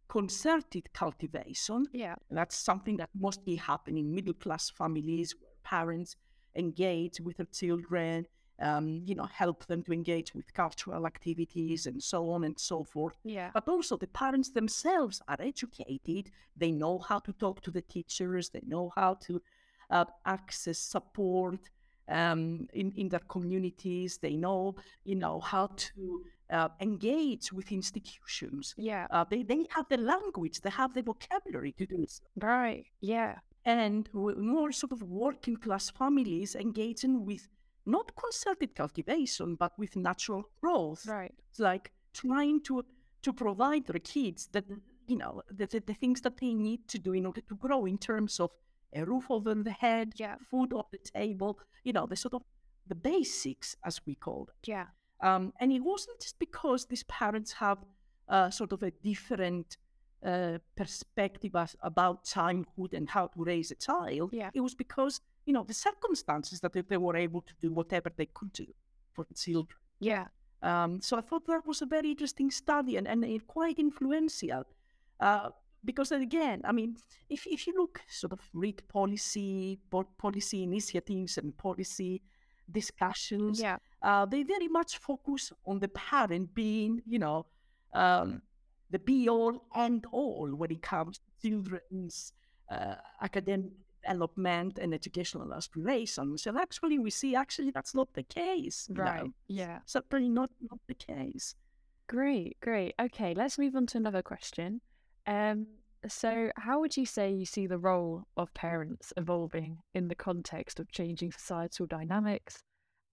concerted 0.08 0.92
cultivation, 0.92 1.86
Yeah. 1.92 2.14
that's 2.30 2.56
something 2.56 2.96
that 2.96 3.10
mostly 3.18 3.56
happen 3.56 3.96
in 3.98 4.14
middle 4.14 4.34
class 4.34 4.70
families 4.70 5.34
where 5.38 5.52
parents 5.62 6.16
engage 6.54 7.20
with 7.20 7.36
their 7.36 7.46
children, 7.52 8.26
um, 8.60 9.02
you 9.04 9.14
know, 9.14 9.24
help 9.24 9.66
them 9.66 9.82
to 9.84 9.92
engage 9.92 10.34
with 10.34 10.52
cultural 10.52 11.06
activities 11.06 11.86
and 11.86 12.02
so 12.02 12.30
on 12.30 12.44
and 12.44 12.58
so 12.58 12.84
forth. 12.84 13.16
Yeah. 13.24 13.50
But 13.54 13.68
also 13.68 13.96
the 13.96 14.06
parents 14.08 14.50
themselves 14.50 15.22
are 15.28 15.36
educated. 15.40 16.30
They 16.56 16.72
know 16.72 16.98
how 16.98 17.20
to 17.20 17.32
talk 17.32 17.62
to 17.62 17.70
the 17.70 17.82
teachers. 17.82 18.50
They 18.50 18.62
know 18.66 18.92
how 18.96 19.14
to 19.26 19.40
uh, 19.90 20.04
access 20.26 20.78
support 20.78 21.70
um, 22.08 22.68
in, 22.72 22.92
in 22.96 23.08
their 23.08 23.20
communities. 23.28 24.18
They 24.18 24.36
know, 24.36 24.74
you 25.04 25.14
know, 25.14 25.40
how 25.40 25.68
to 25.76 26.24
uh, 26.50 26.68
engage 26.80 27.52
with 27.52 27.70
institutions. 27.70 28.74
Yeah. 28.76 29.06
Uh, 29.10 29.24
they, 29.28 29.42
they 29.42 29.66
have 29.70 29.86
the 29.88 29.98
language, 29.98 30.60
they 30.60 30.70
have 30.70 30.94
the 30.94 31.02
vocabulary 31.02 31.72
to 31.72 31.86
do 31.86 31.98
this. 31.98 32.20
Right. 32.40 32.86
Yeah. 33.00 33.38
And 33.64 34.08
more 34.14 34.72
sort 34.72 34.92
of 34.92 35.02
working 35.02 35.56
class 35.56 35.90
families 35.90 36.56
engaging 36.56 37.26
with 37.26 37.48
not 37.88 38.12
concerted 38.16 38.74
cultivation, 38.74 39.56
but 39.56 39.72
with 39.78 39.96
natural 39.96 40.42
growth. 40.60 41.06
Right. 41.06 41.34
It's 41.50 41.58
like 41.70 41.90
trying 42.12 42.60
to 42.68 42.84
to 43.22 43.32
provide 43.32 43.84
their 43.86 44.00
kids 44.14 44.48
that 44.54 44.64
you 45.10 45.16
know 45.22 45.42
the, 45.58 45.66
the, 45.66 45.80
the 45.90 45.94
things 45.94 46.20
that 46.20 46.36
they 46.40 46.54
need 46.54 46.86
to 46.88 46.98
do 46.98 47.12
in 47.12 47.26
order 47.26 47.42
to 47.50 47.54
grow 47.56 47.86
in 47.86 47.98
terms 47.98 48.40
of 48.40 48.50
a 48.94 49.04
roof 49.04 49.26
over 49.30 49.54
the 49.54 49.76
head, 49.86 50.12
Yeah. 50.16 50.36
food 50.50 50.72
on 50.72 50.84
the 50.90 50.98
table, 50.98 51.58
you 51.84 51.92
know, 51.92 52.06
the 52.06 52.16
sort 52.16 52.34
of 52.34 52.42
the 52.86 52.94
basics 52.94 53.76
as 53.84 54.00
we 54.06 54.14
call 54.14 54.48
it. 54.52 54.68
Yeah. 54.68 54.86
Um, 55.20 55.52
and 55.60 55.72
it 55.72 55.80
wasn't 55.80 56.20
just 56.20 56.38
because 56.38 56.86
these 56.86 57.04
parents 57.04 57.52
have 57.64 57.78
uh, 58.28 58.50
sort 58.50 58.72
of 58.72 58.82
a 58.82 58.90
different 59.10 59.76
uh, 60.24 60.58
perspective 60.76 61.54
as, 61.54 61.76
about 61.82 62.24
childhood 62.24 62.94
and 62.94 63.08
how 63.10 63.26
to 63.28 63.44
raise 63.44 63.70
a 63.70 63.74
child. 63.74 64.30
Yeah. 64.32 64.50
It 64.54 64.60
was 64.60 64.74
because, 64.74 65.20
you 65.48 65.54
know, 65.54 65.64
the 65.64 65.72
circumstances 65.88 66.60
that 66.60 66.74
they, 66.74 66.82
they 66.82 66.98
were 66.98 67.16
able 67.16 67.40
to 67.40 67.54
do 67.62 67.72
whatever 67.72 68.12
they 68.14 68.26
could 68.26 68.52
do 68.52 68.66
for 69.14 69.24
the 69.24 69.34
children. 69.34 69.78
Yeah. 69.98 70.26
Um, 70.62 71.00
so 71.00 71.16
I 71.16 71.22
thought 71.22 71.46
that 71.46 71.66
was 71.66 71.80
a 71.80 71.86
very 71.86 72.10
interesting 72.10 72.50
study 72.50 72.98
and, 72.98 73.08
and 73.08 73.24
quite 73.46 73.78
influential. 73.78 74.64
Uh, 75.18 75.48
because 75.82 76.10
then 76.10 76.20
again, 76.20 76.60
I 76.64 76.72
mean, 76.72 76.96
if, 77.30 77.46
if 77.46 77.66
you 77.66 77.72
look 77.78 78.02
sort 78.08 78.34
of 78.34 78.40
read 78.52 78.86
policy, 78.88 79.78
po- 79.90 80.10
policy 80.18 80.64
initiatives 80.64 81.38
and 81.38 81.56
policy 81.56 82.20
discussions, 82.70 83.58
Yeah. 83.58 83.78
uh, 84.02 84.26
they 84.26 84.42
very 84.42 84.68
much 84.68 84.98
focus 84.98 85.50
on 85.64 85.78
the 85.78 85.88
parent 85.88 86.52
being, 86.54 87.00
you 87.06 87.20
know, 87.20 87.46
um, 87.94 88.42
the 88.90 88.98
be 88.98 89.30
all 89.30 89.64
and 89.74 90.04
all 90.12 90.50
when 90.54 90.70
it 90.70 90.82
comes 90.82 91.20
to 91.20 91.48
children's 91.48 92.34
uh, 92.70 92.96
academic 93.22 93.72
development 94.08 94.78
and 94.78 94.94
educational 94.94 95.52
aspirations. 95.54 96.46
And 96.46 96.56
actually, 96.56 96.98
we 96.98 97.10
see 97.10 97.34
actually 97.34 97.70
that's 97.70 97.94
not 97.94 98.12
the 98.14 98.22
case. 98.22 98.88
Right. 98.90 99.24
know. 99.24 99.32
Yeah. 99.48 99.78
Certainly 99.86 100.28
not, 100.30 100.50
not 100.70 100.80
the 100.86 100.94
case. 100.94 101.54
Great. 102.08 102.56
Great. 102.60 102.94
Okay. 103.00 103.34
Let's 103.34 103.58
move 103.58 103.76
on 103.76 103.86
to 103.86 103.98
another 103.98 104.22
question. 104.22 104.80
Um. 105.26 105.66
So, 106.06 106.52
how 106.56 106.78
would 106.78 106.96
you 106.96 107.04
say 107.04 107.32
you 107.32 107.44
see 107.44 107.66
the 107.66 107.76
role 107.76 108.22
of 108.36 108.54
parents 108.54 109.12
evolving 109.16 109.78
in 109.94 110.06
the 110.06 110.14
context 110.14 110.78
of 110.78 110.92
changing 110.92 111.32
societal 111.32 111.86
dynamics 111.86 112.62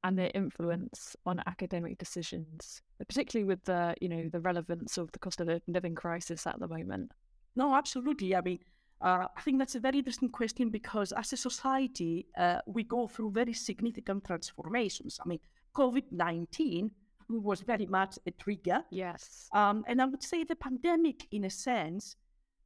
and 0.03 0.19
their 0.19 0.29
influence 0.35 1.15
on 1.25 1.41
academic 1.47 1.97
decisions, 1.97 2.83
particularly 2.99 3.43
with 3.43 3.63
the, 3.63 3.95
you 4.01 4.07
know, 4.07 4.29
the 4.31 4.39
relevance 4.39 4.99
of 4.99 5.11
the 5.13 5.19
cost 5.19 5.41
of 5.41 5.49
living 5.65 5.95
crisis 5.95 6.45
at 6.45 6.59
the 6.59 6.67
moment? 6.67 7.11
No, 7.55 7.73
absolutely. 7.73 8.35
I 8.35 8.41
mean, 8.41 8.59
uh, 9.01 9.27
I 9.35 9.41
think 9.41 9.59
that's 9.59 9.75
a 9.75 9.79
very 9.79 9.99
interesting 9.99 10.29
question 10.29 10.69
because 10.69 11.11
as 11.11 11.33
a 11.33 11.37
society, 11.37 12.27
uh, 12.37 12.59
we 12.65 12.83
go 12.83 13.07
through 13.07 13.31
very 13.31 13.53
significant 13.53 14.25
transformations. 14.25 15.19
I 15.23 15.27
mean, 15.27 15.39
COVID 15.75 16.11
19 16.11 16.91
was 17.29 17.61
very 17.61 17.85
much 17.85 18.17
a 18.25 18.31
trigger. 18.31 18.83
Yes. 18.91 19.49
Um, 19.53 19.83
and 19.87 20.01
I 20.01 20.05
would 20.05 20.23
say 20.23 20.43
the 20.43 20.55
pandemic, 20.55 21.27
in 21.31 21.45
a 21.45 21.49
sense, 21.49 22.15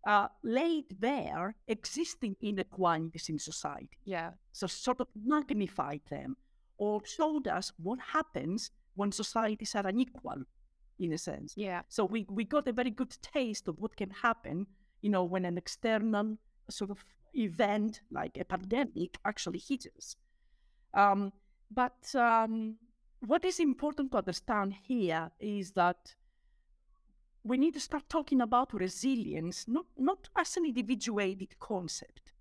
uh, 0.08 0.28
laid 0.44 1.00
bare 1.00 1.56
existing 1.68 2.36
inequalities 2.42 3.30
in 3.30 3.40
society. 3.40 3.98
Yeah. 4.06 4.32
So, 4.52 4.68
sort 4.68 5.02
of 5.02 5.08
magnified 5.16 6.02
them 6.10 6.36
or 6.80 7.02
showed 7.06 7.48
us 7.48 7.72
what 7.78 8.00
happens 8.00 8.72
when 8.96 9.12
societies 9.12 9.76
are 9.76 9.86
unequal, 9.86 10.44
in 11.00 11.14
a 11.14 11.18
sense. 11.18 11.54
Yeah. 11.56 11.82
So 11.88 12.06
we, 12.06 12.26
we 12.30 12.44
got 12.44 12.68
a 12.68 12.74
very 12.74 12.90
good 12.90 13.16
taste 13.22 13.68
of 13.68 13.80
what 13.80 13.96
can 13.96 14.10
happen, 14.10 14.66
you 15.02 15.10
know, 15.10 15.24
when 15.24 15.46
an 15.46 15.58
external 15.58 16.38
sort 16.70 16.92
of 16.92 17.04
event 17.34 18.02
like 18.12 18.38
a 18.38 18.46
pandemic 18.46 19.18
actually 19.26 19.60
hits 19.60 19.88
us. 19.98 20.16
Um, 20.94 21.32
but 21.72 22.14
um, 22.16 22.76
what 23.26 23.46
is 23.46 23.60
important 23.60 24.12
to 24.12 24.18
understand 24.18 24.74
here 24.88 25.30
is 25.40 25.72
that 25.72 26.16
we 27.44 27.58
need 27.58 27.74
to 27.74 27.80
start 27.80 28.04
talking 28.10 28.42
about 28.42 28.74
resilience, 28.74 29.66
not, 29.68 29.86
not 29.98 30.30
as 30.36 30.58
an 30.58 30.66
individuated 30.66 31.58
concept, 31.60 32.32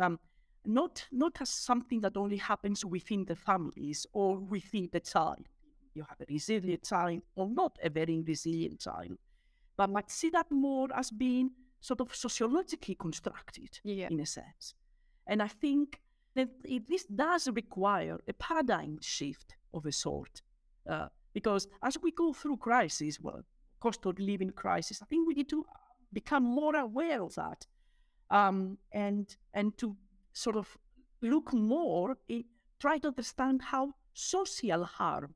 um, 0.00 0.18
not, 0.64 1.06
not 1.10 1.40
as 1.40 1.48
something 1.48 2.00
that 2.02 2.16
only 2.16 2.36
happens 2.36 2.84
within 2.84 3.24
the 3.24 3.34
families 3.34 4.06
or 4.12 4.38
within 4.38 4.88
the 4.92 5.00
child. 5.00 5.48
You 5.94 6.04
have 6.08 6.20
a 6.20 6.26
resilient 6.28 6.84
child 6.84 7.22
or 7.34 7.48
not 7.48 7.78
a 7.82 7.90
very 7.90 8.22
resilient 8.24 8.80
child, 8.80 9.16
but 9.76 9.90
might 9.90 10.10
see 10.10 10.30
that 10.30 10.50
more 10.50 10.88
as 10.94 11.10
being 11.10 11.50
sort 11.80 12.00
of 12.00 12.14
sociologically 12.14 12.94
constructed 12.94 13.80
Yeah. 13.84 14.08
in 14.10 14.20
a 14.20 14.26
sense. 14.26 14.74
And 15.26 15.42
I 15.42 15.48
think 15.48 16.00
that 16.34 16.48
it, 16.64 16.88
this 16.88 17.04
does 17.04 17.48
require 17.48 18.20
a 18.28 18.32
paradigm 18.34 18.98
shift 19.00 19.56
of 19.72 19.86
a 19.86 19.92
sort. 19.92 20.42
Uh, 20.88 21.08
because 21.32 21.68
as 21.82 21.96
we 22.02 22.10
go 22.10 22.32
through 22.32 22.56
crises, 22.58 23.20
well, 23.20 23.42
cost 23.80 24.04
of 24.06 24.18
living 24.18 24.50
crisis, 24.50 25.00
I 25.02 25.06
think 25.06 25.26
we 25.26 25.34
need 25.34 25.48
to 25.50 25.64
become 26.12 26.42
more 26.42 26.76
aware 26.76 27.22
of 27.22 27.34
that 27.36 27.66
um, 28.30 28.78
and 28.92 29.36
and 29.54 29.76
to 29.78 29.96
sort 30.32 30.56
of 30.56 30.76
look 31.22 31.52
more, 31.52 32.16
in, 32.28 32.44
try 32.78 32.98
to 32.98 33.08
understand 33.08 33.62
how 33.62 33.94
social 34.14 34.84
harm 34.84 35.34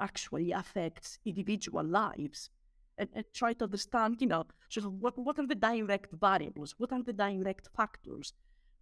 actually 0.00 0.52
affects 0.52 1.18
individual 1.24 1.84
lives 1.84 2.50
and, 2.98 3.08
and 3.14 3.24
try 3.32 3.52
to 3.54 3.64
understand, 3.64 4.16
you 4.20 4.26
know, 4.26 4.44
sort 4.68 4.86
of 4.86 4.92
what, 4.94 5.18
what 5.18 5.38
are 5.38 5.46
the 5.46 5.54
direct 5.54 6.12
variables, 6.12 6.74
what 6.78 6.92
are 6.92 7.02
the 7.02 7.12
direct 7.12 7.68
factors 7.76 8.32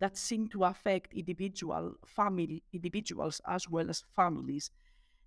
that 0.01 0.17
seem 0.17 0.49
to 0.49 0.65
affect 0.65 1.15
individual 1.15 1.95
family 2.07 2.63
individuals 2.73 3.41
as 3.49 3.69
well 3.69 3.89
as 3.91 4.05
families. 4.15 4.71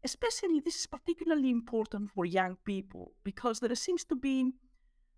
Especially 0.04 0.60
this 0.60 0.76
is 0.76 0.88
particularly 0.88 1.50
important 1.50 2.12
for 2.12 2.26
young 2.26 2.58
people 2.66 3.14
because 3.24 3.60
there 3.60 3.74
seems 3.76 4.04
to 4.06 4.16
be 4.16 4.52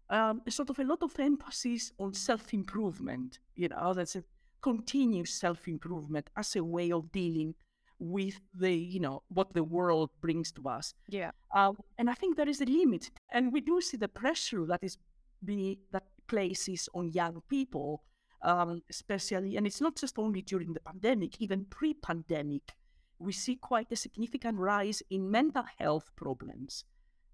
um, 0.09 0.41
a 0.47 0.51
sort 0.51 0.69
of 0.69 0.79
a 0.79 0.83
lot 0.83 1.03
of 1.03 1.19
emphasis 1.19 1.91
on 1.99 2.13
self-improvement. 2.13 3.39
You 3.55 3.69
know, 3.69 3.93
that's 3.93 4.15
a 4.15 4.23
continuous 4.61 5.33
self-improvement 5.33 6.29
as 6.35 6.55
a 6.55 6.63
way 6.63 6.91
of 6.91 7.11
dealing 7.11 7.55
with 7.99 8.39
the, 8.53 8.73
you 8.73 8.99
know, 8.99 9.23
what 9.27 9.53
the 9.53 9.63
world 9.63 10.09
brings 10.21 10.51
to 10.53 10.67
us. 10.67 10.93
Yeah. 11.07 11.31
Um, 11.53 11.77
and 11.97 12.09
I 12.09 12.13
think 12.13 12.37
there 12.37 12.49
is 12.49 12.61
a 12.61 12.65
limit, 12.65 13.11
and 13.31 13.51
we 13.51 13.61
do 13.61 13.81
see 13.81 13.97
the 13.97 14.07
pressure 14.07 14.65
that 14.67 14.79
is 14.81 14.97
be 15.43 15.79
that 15.91 16.03
places 16.27 16.89
on 16.93 17.11
young 17.11 17.41
people, 17.49 18.03
um, 18.43 18.81
especially, 18.89 19.57
and 19.57 19.65
it's 19.65 19.81
not 19.81 19.95
just 19.95 20.19
only 20.19 20.41
during 20.41 20.73
the 20.73 20.79
pandemic, 20.79 21.41
even 21.41 21.65
pre-pandemic, 21.65 22.73
we 23.19 23.33
see 23.33 23.55
quite 23.55 23.91
a 23.91 23.95
significant 23.95 24.57
rise 24.57 25.03
in 25.09 25.29
mental 25.29 25.63
health 25.77 26.09
problems, 26.15 26.85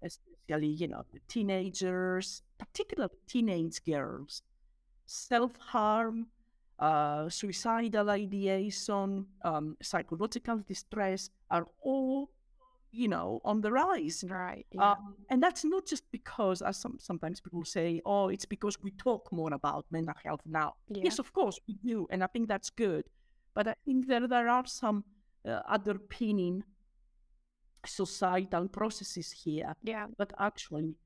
especially, 0.02 0.68
you 0.68 0.88
know, 0.88 1.04
the 1.12 1.20
teenagers, 1.28 2.42
particularly 2.58 3.14
teenage 3.28 3.84
girls, 3.84 4.42
self-harm, 5.06 6.26
uh, 6.78 7.28
suicidal 7.28 8.10
ideation, 8.10 9.26
um, 9.42 9.76
psychological 9.82 10.58
distress 10.58 11.30
are 11.50 11.66
all, 11.82 12.30
you 12.92 13.08
know, 13.08 13.40
on 13.44 13.60
the 13.60 13.70
rise. 13.72 14.24
Right. 14.28 14.66
Yeah. 14.72 14.92
Um, 14.92 15.14
and 15.30 15.42
that's 15.42 15.64
not 15.64 15.86
just 15.86 16.04
because, 16.12 16.62
as 16.62 16.76
some, 16.78 16.98
sometimes 16.98 17.40
people 17.40 17.64
say, 17.64 18.00
oh, 18.04 18.28
it's 18.28 18.44
because 18.46 18.76
we 18.82 18.90
talk 18.92 19.32
more 19.32 19.52
about 19.52 19.86
mental 19.90 20.14
health 20.24 20.42
now. 20.44 20.74
yeah. 20.88 21.02
Yes, 21.04 21.18
of 21.18 21.32
course 21.32 21.58
we 21.66 21.74
do, 21.84 22.06
and 22.10 22.22
I 22.22 22.26
think 22.26 22.48
that's 22.48 22.70
good. 22.70 23.04
But 23.54 23.68
I 23.68 23.74
think 23.84 24.06
there 24.06 24.26
there 24.28 24.48
are 24.48 24.66
some 24.66 25.04
uh, 25.48 25.60
underpinning 25.66 26.62
societal 27.84 28.68
processes 28.68 29.30
here 29.30 29.74
Yeah. 29.82 30.06
that 30.18 30.32
actually 30.38 30.96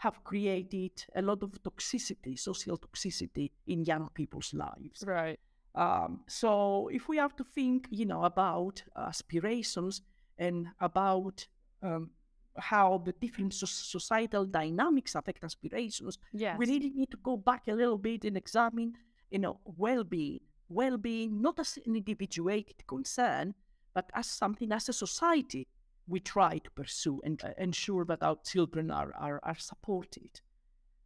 have 0.00 0.24
created 0.24 1.04
a 1.14 1.20
lot 1.20 1.42
of 1.42 1.50
toxicity, 1.62 2.38
social 2.38 2.78
toxicity 2.78 3.50
in 3.66 3.84
young 3.84 4.08
people's 4.14 4.54
lives. 4.54 5.04
Right. 5.06 5.38
Um, 5.74 6.20
so 6.26 6.88
if 6.88 7.06
we 7.06 7.18
have 7.18 7.36
to 7.36 7.44
think, 7.44 7.86
you 7.90 8.06
know, 8.06 8.24
about 8.24 8.82
aspirations 8.96 10.00
and 10.38 10.68
about 10.80 11.46
um, 11.82 12.10
how 12.56 13.02
the 13.04 13.12
different 13.12 13.52
so- 13.52 13.66
societal 13.66 14.46
dynamics 14.46 15.14
affect 15.14 15.44
aspirations, 15.44 16.16
Yes. 16.32 16.56
we 16.58 16.64
really 16.66 16.90
need 16.90 17.10
to 17.10 17.18
go 17.22 17.36
back 17.36 17.68
a 17.68 17.74
little 17.74 17.98
bit 17.98 18.24
and 18.24 18.36
examine, 18.38 18.94
you 19.30 19.38
know, 19.38 19.60
well-being. 19.64 20.40
Well-being 20.70 21.42
not 21.42 21.58
as 21.58 21.76
an 21.84 21.94
individuated 21.94 22.86
concern, 22.86 23.54
but 23.92 24.10
as 24.14 24.26
something 24.28 24.72
as 24.72 24.88
a 24.88 24.94
society 24.94 25.66
we 26.10 26.20
try 26.20 26.58
to 26.58 26.70
pursue 26.72 27.20
and 27.24 27.42
uh, 27.44 27.50
ensure 27.56 28.04
that 28.04 28.22
our 28.22 28.36
children 28.44 28.90
are, 28.90 29.12
are, 29.18 29.40
are 29.42 29.58
supported. 29.58 30.40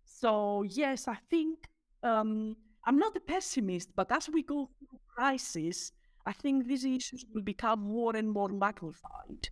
So 0.05 0.63
yes, 0.63 1.07
I 1.07 1.19
think 1.31 1.69
um, 2.03 2.57
I'm 2.87 2.99
not 2.99 3.17
a 3.17 3.21
pessimist, 3.21 3.91
but 3.95 4.11
as 4.11 4.29
we 4.29 4.43
go 4.43 4.69
through 4.79 4.99
crisis, 5.15 5.93
I 6.27 6.33
think 6.33 6.67
these 6.67 6.85
issues 6.85 7.25
will 7.33 7.43
become 7.43 7.81
more 7.81 8.17
and 8.17 8.31
more 8.31 8.49
magnified. 8.49 9.49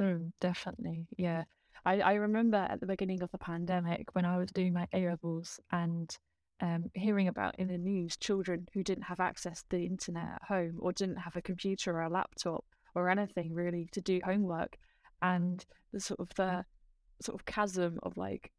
Mm, 0.00 0.32
definitely, 0.40 1.06
yeah. 1.18 1.44
I, 1.84 2.00
I 2.00 2.12
remember 2.14 2.58
at 2.58 2.80
the 2.80 2.86
beginning 2.86 3.22
of 3.22 3.30
the 3.30 3.38
pandemic 3.38 4.14
when 4.14 4.24
I 4.24 4.38
was 4.38 4.50
doing 4.50 4.72
my 4.72 4.86
A 4.92 5.08
levels 5.08 5.60
and 5.72 6.16
um, 6.60 6.90
hearing 6.94 7.28
about 7.28 7.58
in 7.58 7.68
the 7.68 7.78
news 7.78 8.16
children 8.16 8.66
who 8.74 8.82
didn't 8.82 9.04
have 9.04 9.20
access 9.20 9.62
to 9.62 9.68
the 9.70 9.86
internet 9.86 10.28
at 10.34 10.42
home 10.48 10.76
or 10.78 10.92
didn't 10.92 11.16
have 11.16 11.36
a 11.36 11.42
computer 11.42 11.96
or 11.96 12.02
a 12.02 12.10
laptop 12.10 12.64
or 12.94 13.08
anything 13.08 13.52
really 13.52 13.88
to 13.92 14.00
do 14.00 14.20
homework, 14.24 14.78
and 15.22 15.64
the 15.92 16.00
sort 16.00 16.20
of 16.20 16.28
the 16.36 16.64
sort 17.22 17.38
of 17.38 17.46
chasm 17.46 17.98
of 18.02 18.16
like 18.16 18.50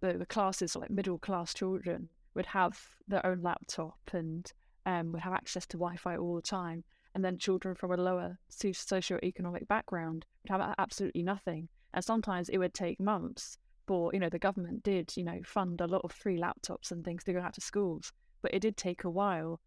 the, 0.00 0.12
the 0.14 0.26
classes 0.26 0.76
like 0.76 0.90
middle 0.90 1.18
class 1.18 1.54
children 1.54 2.08
would 2.34 2.46
have 2.46 2.78
their 3.08 3.24
own 3.24 3.40
laptop 3.42 3.98
and 4.12 4.52
um, 4.84 5.12
would 5.12 5.22
have 5.22 5.32
access 5.32 5.66
to 5.66 5.78
Wi-Fi 5.78 6.16
all 6.16 6.36
the 6.36 6.42
time, 6.42 6.84
and 7.14 7.24
then 7.24 7.38
children 7.38 7.74
from 7.74 7.92
a 7.92 7.96
lower 7.96 8.38
socio-economic 8.48 9.66
background 9.68 10.26
would 10.42 10.50
have 10.50 10.74
absolutely 10.78 11.22
nothing. 11.22 11.68
And 11.94 12.04
sometimes 12.04 12.50
it 12.50 12.58
would 12.58 12.74
take 12.74 13.00
months 13.00 13.56
for, 13.86 14.10
you 14.12 14.20
know, 14.20 14.28
the 14.28 14.38
government 14.38 14.82
did, 14.82 15.16
you 15.16 15.24
know, 15.24 15.40
fund 15.44 15.80
a 15.80 15.86
lot 15.86 16.02
of 16.04 16.12
free 16.12 16.38
laptops 16.38 16.90
and 16.90 17.04
things 17.04 17.24
to 17.24 17.32
go 17.32 17.40
out 17.40 17.54
to 17.54 17.60
schools, 17.60 18.12
but 18.42 18.52
it 18.52 18.60
did 18.60 18.76
take 18.76 19.04
a 19.04 19.10
while. 19.10 19.60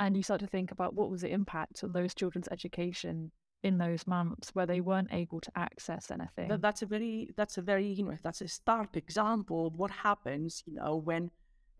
And 0.00 0.16
you 0.16 0.22
start 0.22 0.40
to 0.40 0.46
think 0.46 0.72
about 0.72 0.94
what 0.94 1.10
was 1.10 1.20
the 1.20 1.32
impact 1.32 1.84
on 1.84 1.92
those 1.92 2.14
children's 2.14 2.48
education 2.48 3.30
in 3.62 3.78
those 3.78 4.06
months 4.06 4.54
where 4.54 4.66
they 4.66 4.80
weren't 4.80 5.08
able 5.12 5.40
to 5.40 5.50
access 5.56 6.10
anything. 6.10 6.48
That's 6.60 6.82
a 6.82 6.86
very, 6.86 7.30
that's 7.36 7.58
a 7.58 7.62
very, 7.62 7.86
you 7.86 8.04
know, 8.04 8.16
that's 8.22 8.40
a 8.40 8.48
stark 8.48 8.96
example 8.96 9.66
of 9.66 9.76
what 9.76 9.90
happens, 9.90 10.62
you 10.66 10.74
know, 10.74 10.96
when 10.96 11.30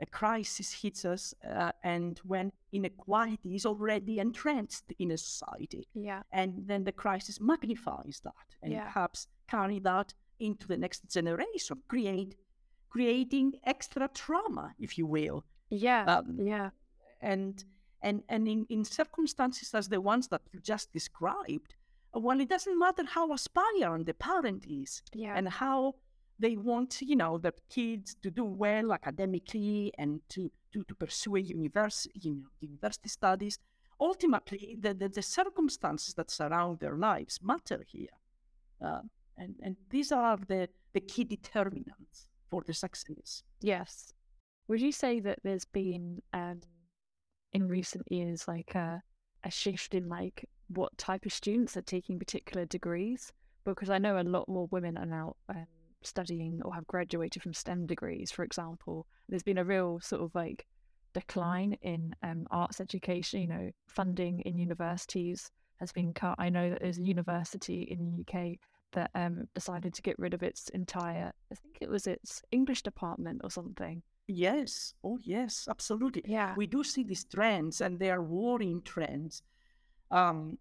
a 0.00 0.06
crisis 0.06 0.73
hits 0.73 1.04
us 1.04 1.35
uh, 1.49 1.73
and 1.82 2.18
when 2.25 2.52
inequality 2.73 3.54
is 3.54 3.66
already 3.66 4.18
entrenched 4.18 4.92
in 4.99 5.11
a 5.12 5.16
society. 5.18 5.88
Yeah. 5.94 6.23
And 6.32 6.66
then 6.66 6.85
the 6.85 6.92
crisis 6.92 7.40
magnifies 7.40 8.20
that 8.25 8.32
and 8.62 8.73
Yeah. 8.73 8.85
perhaps 8.85 9.26
carry 9.49 9.78
that 9.80 10.14
into 10.38 10.66
the 10.68 10.76
next 10.76 11.08
generation, 11.11 11.82
create 11.88 12.37
creating 12.90 13.52
extra 13.64 14.08
trauma, 14.08 14.75
if 14.78 14.97
you 14.99 15.06
will. 15.06 15.44
Yeah. 15.70 16.04
Um, 16.06 16.38
yeah. 16.40 16.70
and 17.20 17.64
and 18.02 18.23
and 18.28 18.47
in, 18.49 18.67
in 18.69 18.85
circumstances 18.85 19.75
as 19.75 19.88
the 19.88 20.00
ones 20.00 20.28
that 20.28 20.43
you 20.52 20.61
just 20.61 20.93
described, 20.93 21.75
uh, 22.14 22.21
well, 22.21 22.40
it 22.40 22.49
doesn't 22.49 22.78
matter 22.78 23.05
how 23.07 23.33
aspirant 23.33 24.07
the 24.07 24.14
parent 24.14 24.64
is 24.67 25.02
Yeah. 25.14 25.37
and 25.37 25.49
how 25.49 25.95
they 26.40 26.57
want, 26.57 27.00
you 27.02 27.17
know, 27.17 27.38
their 27.38 27.55
kids 27.69 28.14
to 28.23 28.31
do 28.31 28.45
well 28.45 28.93
academically 28.93 29.93
and 29.99 30.21
to 30.31 30.50
to, 30.73 30.85
to 30.85 30.95
pursue 30.95 31.37
a 31.37 31.40
university, 31.40 32.19
you 32.21 32.35
know, 32.35 32.49
university 32.61 33.09
studies. 33.09 33.59
Ultimately, 34.00 34.76
the, 34.81 34.95
the, 34.95 35.09
the 35.09 35.23
circumstances 35.23 36.14
that 36.14 36.31
surround 36.31 36.78
their 36.78 36.97
lives 36.97 37.40
matter 37.43 37.85
here, 37.88 38.17
uh, 38.85 39.00
and 39.37 39.57
and 39.62 39.76
these 39.90 40.12
are 40.12 40.37
the 40.47 40.69
the 40.93 41.00
key 41.00 41.25
determinants 41.25 42.28
for 42.50 42.62
the 42.62 42.73
success. 42.75 43.43
Yes. 43.61 44.12
Would 44.69 44.81
you 44.81 44.93
say 44.93 45.21
that 45.21 45.38
there's 45.43 45.64
been 45.64 46.23
um, 46.33 46.61
in 47.52 47.69
recent 47.69 48.11
years 48.11 48.47
like 48.47 48.75
a, 48.75 49.02
a 49.45 49.50
shift 49.50 49.95
in 49.95 50.09
like 50.09 50.49
what 50.69 50.97
type 50.99 51.25
of 51.25 51.33
students 51.33 51.76
are 51.76 51.83
taking 51.83 52.19
particular 52.19 52.64
degrees? 52.67 53.33
Because 53.64 53.90
I 53.90 53.99
know 53.99 54.19
a 54.19 54.23
lot 54.23 54.49
more 54.49 54.69
women 54.71 54.97
are 54.97 55.07
now 55.07 55.37
um, 55.49 55.67
studying 56.02 56.61
or 56.64 56.75
have 56.75 56.87
graduated 56.87 57.43
from 57.43 57.55
STEM 57.55 57.87
degrees, 57.87 58.31
for 58.31 58.45
example. 58.45 59.07
There's 59.28 59.43
been 59.43 59.59
a 59.59 59.64
real 59.64 60.00
sort 60.00 60.23
of 60.23 60.35
like 60.35 60.67
decline 61.14 61.76
in 61.83 62.14
um, 62.23 62.47
arts 62.50 62.81
education. 62.81 63.40
You 63.40 63.49
know, 63.49 63.71
funding 63.88 64.40
in 64.40 64.59
universities 64.59 65.50
has 65.81 65.93
been 65.93 66.12
cut. 66.12 66.37
I 66.38 66.49
know 66.49 66.71
that 66.71 66.81
there's 66.81 66.99
a 66.99 67.02
university 67.02 67.83
in 67.83 68.05
the 68.05 68.38
UK 68.38 68.57
that 68.93 69.11
um, 69.14 69.47
decided 69.54 69.95
to 69.95 70.02
get 70.02 70.19
rid 70.19 70.34
of 70.34 70.43
its 70.43 70.69
entire, 70.71 71.32
I 71.52 71.54
think 71.54 71.78
it 71.80 71.89
was 71.89 72.06
its 72.06 72.43
English 72.50 72.82
department 72.82 73.43
or 73.45 73.50
something. 73.50 74.02
Yes, 74.30 74.95
oh 75.02 75.19
yes, 75.23 75.67
absolutely. 75.71 76.23
Yeah. 76.26 76.54
we 76.54 76.67
do 76.67 76.84
see 76.84 77.02
these 77.02 77.25
trends 77.25 77.80
and 77.80 77.99
they 77.99 78.10
are 78.10 78.23
worrying 78.23 78.82
trends 78.82 79.43
um 80.10 80.58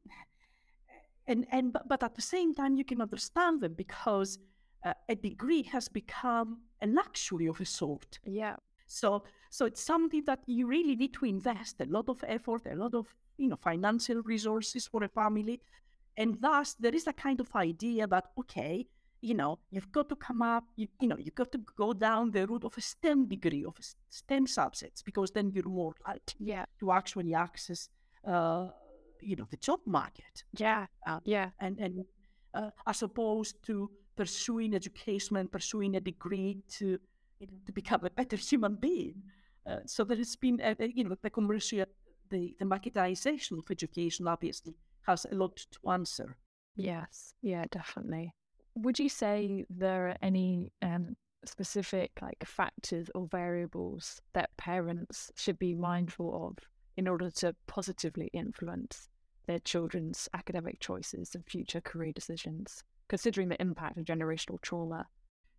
and 1.28 1.46
and 1.52 1.74
but, 1.74 1.88
but 1.88 2.04
at 2.04 2.16
the 2.16 2.22
same 2.22 2.54
time 2.54 2.76
you 2.76 2.86
can 2.86 3.02
understand 3.02 3.62
them 3.62 3.74
because 3.74 4.40
uh, 4.86 4.94
a 5.10 5.16
degree 5.16 5.64
has 5.64 5.88
become 5.88 6.60
a 6.82 6.88
luxury 6.88 7.48
of 7.48 7.60
a 7.60 7.66
sort 7.66 8.20
Yeah. 8.24 8.56
so 8.86 9.24
so 9.50 9.66
it's 9.66 9.82
something 9.84 10.24
that 10.26 10.40
you 10.48 10.68
really 10.68 10.96
need 10.96 11.14
to 11.16 11.26
invest 11.26 11.82
a 11.82 11.86
lot 11.86 12.10
of 12.10 12.24
effort 12.28 12.64
a 12.72 12.76
lot 12.76 12.94
of 12.94 13.08
you 13.38 13.48
know 13.50 13.58
financial 13.58 14.22
resources 14.24 14.88
for 14.88 15.04
a 15.04 15.10
family 15.10 15.60
and 16.18 16.38
thus 16.42 16.76
there 16.80 16.96
is 16.96 17.08
a 17.08 17.14
kind 17.14 17.40
of 17.40 17.54
idea 17.56 18.08
that 18.08 18.26
okay 18.40 18.88
you 19.22 19.34
know 19.34 19.60
you've 19.72 19.92
got 19.92 20.08
to 20.10 20.16
come 20.16 20.42
up 20.42 20.64
you, 20.76 20.88
you 21.02 21.08
know 21.08 21.18
you've 21.18 21.36
got 21.36 21.52
to 21.52 21.60
go 21.76 21.94
down 21.94 22.32
the 22.32 22.46
route 22.48 22.64
of 22.64 22.78
a 22.78 22.82
stem 22.82 23.28
degree 23.28 23.66
of 23.66 23.76
stem 24.10 24.46
subsets 24.46 25.04
because 25.04 25.32
then 25.32 25.52
you're 25.52 25.68
more 25.70 25.94
likely 26.08 26.36
Yeah. 26.54 26.66
to 26.80 26.92
actually 26.92 27.34
access 27.34 27.90
uh, 28.26 28.68
you 29.22 29.36
know 29.36 29.48
the 29.50 29.58
job 29.58 29.80
market 29.86 30.44
Yeah. 30.54 30.86
Uh, 31.08 31.20
yeah. 31.26 31.50
and 31.60 31.80
and 31.80 32.06
uh, 32.54 32.70
as 32.86 33.02
opposed 33.04 33.56
to 33.68 33.90
pursuing 34.16 34.74
education 34.76 35.38
and 35.38 35.52
pursuing 35.52 35.96
a 35.96 36.00
degree 36.00 36.62
to 36.78 36.86
you 37.40 37.48
know, 37.48 37.58
to 37.66 37.72
become 37.72 38.04
a 38.06 38.10
better 38.10 38.36
human 38.52 38.76
being. 38.76 39.22
Uh, 39.70 39.80
so 39.86 40.04
there 40.04 40.18
has 40.18 40.36
been 40.36 40.60
a, 40.62 40.76
a- 40.80 40.92
you 40.96 41.04
know 41.04 41.16
the 41.22 41.30
commercial 41.30 41.86
the 42.30 42.56
the 42.60 42.66
marketization 42.66 43.58
of 43.60 43.66
education 43.72 44.28
obviously 44.28 44.76
has 45.08 45.26
a 45.32 45.36
lot 45.36 45.56
to 45.72 45.90
answer. 45.90 46.36
Yes. 46.76 47.34
Yeah, 47.42 47.66
definitely. 47.72 48.34
Would 48.78 49.00
you 49.00 49.10
say 49.10 49.66
there 49.72 50.10
are 50.10 50.18
any 50.22 50.72
um, 50.84 51.16
specific 51.46 52.12
like 52.22 52.46
factors 52.46 53.10
or 53.16 53.26
variables 53.26 54.22
that 54.34 54.56
parents 54.58 55.32
should 55.36 55.58
be 55.58 55.74
mindful 55.74 56.48
of 56.48 56.58
in 56.96 57.08
order 57.08 57.32
to 57.32 57.56
positively 57.66 58.30
influence 58.34 59.10
their 59.48 59.60
children's 59.60 60.30
academic 60.36 60.80
choices 60.80 61.34
and 61.34 61.44
future 61.46 61.82
career 61.82 62.12
decisions, 62.14 62.84
considering 63.08 63.50
the 63.50 63.60
impact 63.62 63.98
of 63.98 64.06
generational 64.06 64.62
trauma? 64.62 65.08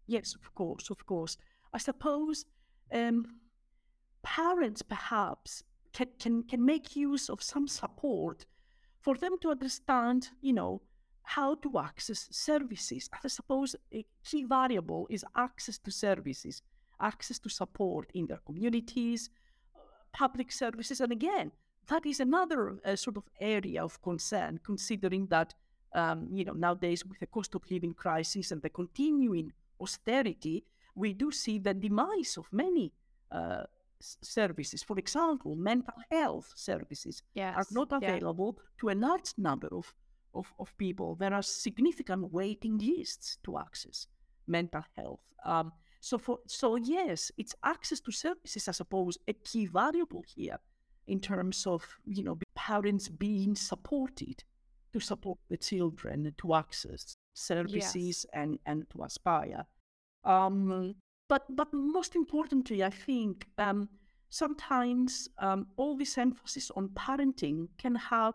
Yes, 0.07 0.37
of 0.37 0.55
course, 0.55 0.89
of 0.89 1.05
course. 1.05 1.37
I 1.73 1.79
suppose 1.79 2.45
um, 2.93 3.27
parents 4.23 4.83
perhaps 4.83 5.65
can, 5.93 6.09
can, 6.21 6.43
can 6.45 6.65
make 6.65 6.95
use 6.95 7.29
of 7.29 7.43
some 7.43 7.67
support 7.67 8.47
for 9.01 9.17
them 9.17 9.37
to 9.41 9.51
understand, 9.51 10.29
you 10.41 10.53
know, 10.53 10.83
how 11.37 11.55
to 11.57 11.79
access 11.79 12.21
services. 12.31 13.11
I 13.25 13.29
suppose 13.29 13.77
a 13.93 14.05
key 14.25 14.45
variable 14.45 15.07
is 15.11 15.25
access 15.37 15.79
to 15.79 15.91
services, 15.91 16.63
access 17.01 17.39
to 17.41 17.51
support 17.51 18.11
in 18.15 18.27
their 18.27 18.41
communities, 18.47 19.31
uh, 19.77 19.81
public 20.13 20.51
services. 20.53 21.01
And 21.01 21.13
again, 21.13 21.53
that 21.89 22.07
is 22.07 22.21
another 22.21 22.63
uh, 22.85 22.97
sort 22.97 23.17
of 23.19 23.25
area 23.41 23.85
of 23.85 24.01
concern, 24.01 24.61
considering 24.65 25.27
that, 25.29 25.55
um, 25.95 26.29
you 26.33 26.45
know, 26.47 26.55
nowadays 26.55 27.05
with 27.05 27.21
the 27.21 27.27
cost 27.27 27.55
of 27.55 27.63
living 27.71 27.95
crisis 27.95 28.51
and 28.53 28.63
the 28.63 28.71
continuing 28.71 29.53
austerity, 29.81 30.65
we 30.95 31.13
do 31.13 31.31
see 31.31 31.59
the 31.59 31.75
demise 31.75 32.39
of 32.39 32.47
many 32.53 32.93
uh, 33.31 33.65
services. 34.01 34.83
For 34.83 34.99
example, 34.99 35.57
mental 35.57 35.95
health 36.11 36.53
services 36.55 37.23
Yes. 37.35 37.55
are 37.59 37.67
not 37.71 37.89
yeah. 37.91 37.99
available 37.99 38.59
to 38.81 38.89
a 38.91 38.97
large 39.07 39.33
number 39.37 39.69
of, 39.73 39.95
of, 40.39 40.53
of 40.59 40.77
people. 40.79 41.17
There 41.17 41.35
are 41.35 41.43
significant 41.43 42.33
waiting 42.33 42.79
lists 42.79 43.39
to 43.45 43.59
access 43.59 44.07
mental 44.47 44.85
health. 44.97 45.21
Um, 45.45 45.73
so, 46.01 46.19
for, 46.19 46.39
so 46.47 46.77
yes, 46.77 47.31
it's 47.37 47.55
access 47.65 48.01
to 48.01 48.13
services, 48.13 48.69
I 48.69 48.73
suppose, 48.73 49.19
a 49.27 49.33
key 49.33 49.67
variable 49.67 50.25
here 50.35 50.59
in 51.07 51.21
terms 51.21 51.67
of 51.67 51.83
you 52.07 52.23
know 52.23 52.39
parents 52.55 53.09
being 53.09 53.57
supported 53.57 54.45
to 54.93 55.01
support 55.01 55.39
the 55.49 55.57
children 55.57 56.33
to 56.39 56.55
access 56.55 57.17
services 57.35 58.27
and 58.33 58.59
and 58.67 58.89
to 58.91 59.03
aspire. 59.03 59.65
Um, 60.25 60.95
but 61.29 61.45
but 61.51 61.69
most 61.73 62.15
importantly, 62.15 62.85
I 62.85 62.91
think 62.91 63.47
um, 63.59 63.89
sometimes 64.31 65.29
um, 65.39 65.67
all 65.77 65.97
this 65.97 66.17
emphasis 66.19 66.71
on 66.77 66.89
parenting 66.91 67.69
can 67.79 67.95
have, 67.95 68.35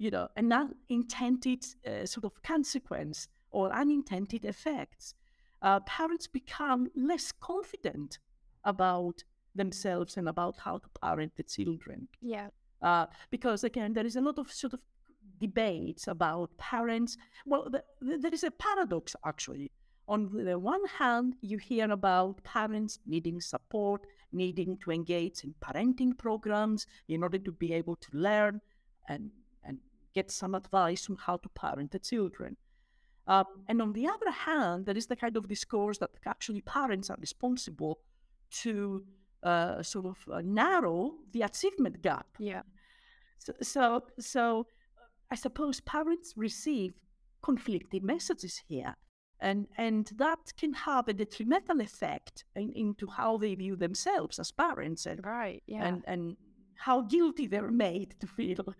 you 0.00 0.10
know, 0.10 0.28
an 0.36 0.50
unintended 0.50 1.62
uh, 1.86 2.06
sort 2.06 2.24
of 2.24 2.42
consequence 2.42 3.28
or 3.50 3.70
unintended 3.70 4.44
effects. 4.44 5.14
Uh, 5.60 5.78
parents 5.80 6.26
become 6.26 6.88
less 6.96 7.32
confident 7.32 8.18
about 8.64 9.22
themselves 9.54 10.16
and 10.16 10.26
about 10.26 10.56
how 10.56 10.78
to 10.78 10.88
parent 11.02 11.32
the 11.36 11.42
children. 11.42 12.08
Yeah. 12.22 12.48
Uh, 12.80 13.06
because 13.30 13.62
again, 13.62 13.92
there 13.92 14.06
is 14.06 14.16
a 14.16 14.22
lot 14.22 14.38
of 14.38 14.50
sort 14.50 14.72
of 14.72 14.80
debates 15.38 16.08
about 16.08 16.56
parents. 16.56 17.18
Well, 17.44 17.68
the, 17.70 17.84
the, 18.00 18.16
there 18.16 18.32
is 18.32 18.42
a 18.42 18.50
paradox 18.50 19.14
actually 19.26 19.70
on 20.10 20.28
the 20.44 20.58
one 20.58 20.84
hand, 20.98 21.36
you 21.40 21.56
hear 21.56 21.88
about 21.88 22.42
parents 22.42 22.98
needing 23.06 23.40
support, 23.40 24.04
needing 24.32 24.76
to 24.78 24.90
engage 24.90 25.44
in 25.44 25.54
parenting 25.60 26.18
programs 26.18 26.84
in 27.08 27.22
order 27.22 27.38
to 27.38 27.52
be 27.52 27.72
able 27.72 27.94
to 27.94 28.08
learn 28.12 28.60
and, 29.08 29.30
and 29.30 29.39
get 30.14 30.30
some 30.30 30.54
advice 30.54 31.08
on 31.08 31.16
how 31.16 31.36
to 31.38 31.48
parent 31.50 31.90
the 31.92 31.98
children. 31.98 32.56
Um, 33.26 33.44
and 33.68 33.80
on 33.80 33.92
the 33.92 34.06
other 34.08 34.30
hand, 34.30 34.86
there 34.86 34.96
is 34.96 35.06
the 35.06 35.16
kind 35.16 35.36
of 35.36 35.46
discourse 35.48 35.98
that 35.98 36.10
actually 36.26 36.62
parents 36.62 37.10
are 37.10 37.18
responsible 37.20 38.00
to 38.62 39.04
uh, 39.42 39.82
sort 39.82 40.06
of 40.06 40.18
uh, 40.32 40.40
narrow 40.44 41.12
the 41.32 41.42
achievement 41.42 42.02
gap. 42.02 42.26
Yeah. 42.38 42.62
So, 43.38 43.52
so, 43.62 44.02
so 44.18 44.66
I 45.30 45.36
suppose 45.36 45.80
parents 45.80 46.34
receive 46.36 46.94
conflicting 47.42 48.04
messages 48.04 48.62
here. 48.66 48.96
And, 49.40 49.68
and 49.78 50.10
that 50.18 50.52
can 50.58 50.74
have 50.74 51.08
a 51.08 51.14
detrimental 51.14 51.80
effect 51.80 52.44
in, 52.54 52.72
into 52.74 53.06
how 53.06 53.38
they 53.38 53.54
view 53.54 53.76
themselves 53.76 54.38
as 54.38 54.52
parents 54.52 55.06
and, 55.06 55.24
Right. 55.24 55.62
Yeah. 55.66 55.86
and, 55.86 56.04
and 56.06 56.36
how 56.74 57.02
guilty 57.02 57.46
they're 57.46 57.70
made 57.70 58.16
to 58.20 58.26
feel 58.26 58.74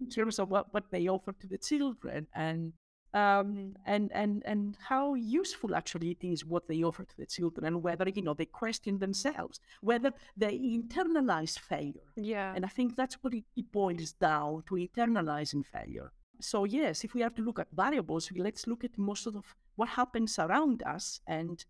in 0.00 0.08
terms 0.08 0.38
of 0.38 0.48
what, 0.48 0.72
what 0.72 0.84
they 0.90 1.08
offer 1.08 1.32
to 1.32 1.46
the 1.46 1.58
children 1.58 2.26
and 2.34 2.72
um, 3.14 3.74
and 3.86 4.12
and 4.12 4.42
and 4.44 4.76
how 4.86 5.14
useful 5.14 5.74
actually 5.74 6.10
it 6.10 6.26
is 6.26 6.44
what 6.44 6.68
they 6.68 6.82
offer 6.82 7.04
to 7.04 7.16
the 7.16 7.24
children 7.24 7.66
and 7.66 7.82
whether 7.82 8.06
you 8.08 8.20
know 8.20 8.34
they 8.34 8.44
question 8.44 8.98
themselves 8.98 9.60
whether 9.80 10.12
they 10.36 10.58
internalize 10.58 11.58
failure 11.58 12.12
yeah. 12.16 12.52
and 12.54 12.66
I 12.66 12.68
think 12.68 12.96
that's 12.96 13.14
what 13.22 13.32
it, 13.32 13.44
it 13.56 13.72
boils 13.72 14.12
down 14.12 14.62
to 14.68 14.74
internalizing 14.74 15.64
failure. 15.64 16.12
So, 16.40 16.64
yes, 16.64 17.02
if 17.02 17.14
we 17.14 17.20
have 17.22 17.34
to 17.34 17.42
look 17.42 17.58
at 17.58 17.66
variables, 17.72 18.30
let's 18.36 18.68
look 18.68 18.84
at 18.84 18.96
most 18.96 19.26
of 19.26 19.34
what 19.74 19.88
happens 19.88 20.38
around 20.38 20.84
us 20.84 21.20
and 21.26 21.64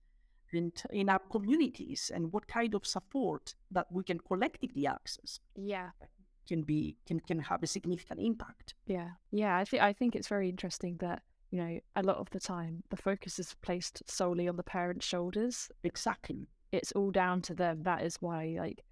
in, 0.52 0.72
in 0.90 1.08
our 1.08 1.20
communities 1.30 2.10
and 2.14 2.32
what 2.32 2.46
kind 2.48 2.74
of 2.74 2.86
support 2.86 3.54
that 3.70 3.86
we 3.90 4.02
can 4.02 4.18
collectively 4.18 4.86
access 4.86 5.40
yeah. 5.56 5.90
Can 6.48 6.62
be 6.62 6.96
can, 7.06 7.20
can 7.20 7.38
have 7.38 7.62
a 7.62 7.66
significant 7.66 8.20
impact. 8.20 8.74
Yeah, 8.87 9.11
yeah. 9.30 9.56
I 9.56 9.64
think 9.64 9.82
I 9.82 9.92
think 9.92 10.16
it's 10.16 10.28
very 10.28 10.48
interesting 10.48 10.96
that 11.00 11.22
you 11.50 11.58
know 11.61 11.78
a 11.96 12.02
lot 12.02 12.16
of 12.16 12.30
the 12.30 12.40
time 12.40 12.82
the 12.90 12.96
focus 12.96 13.38
is 13.38 13.54
placed 13.62 14.02
solely 14.11 14.48
on 14.48 14.56
the 14.56 14.62
parents' 14.62 15.06
shoulders. 15.06 15.70
Exactly. 15.84 16.48
It's 16.72 16.92
all 16.92 17.11
down 17.11 17.40
to 17.42 17.54
them. 17.54 17.82
That 17.84 18.02
is 18.02 18.16
why, 18.20 18.56
like, 18.58 18.84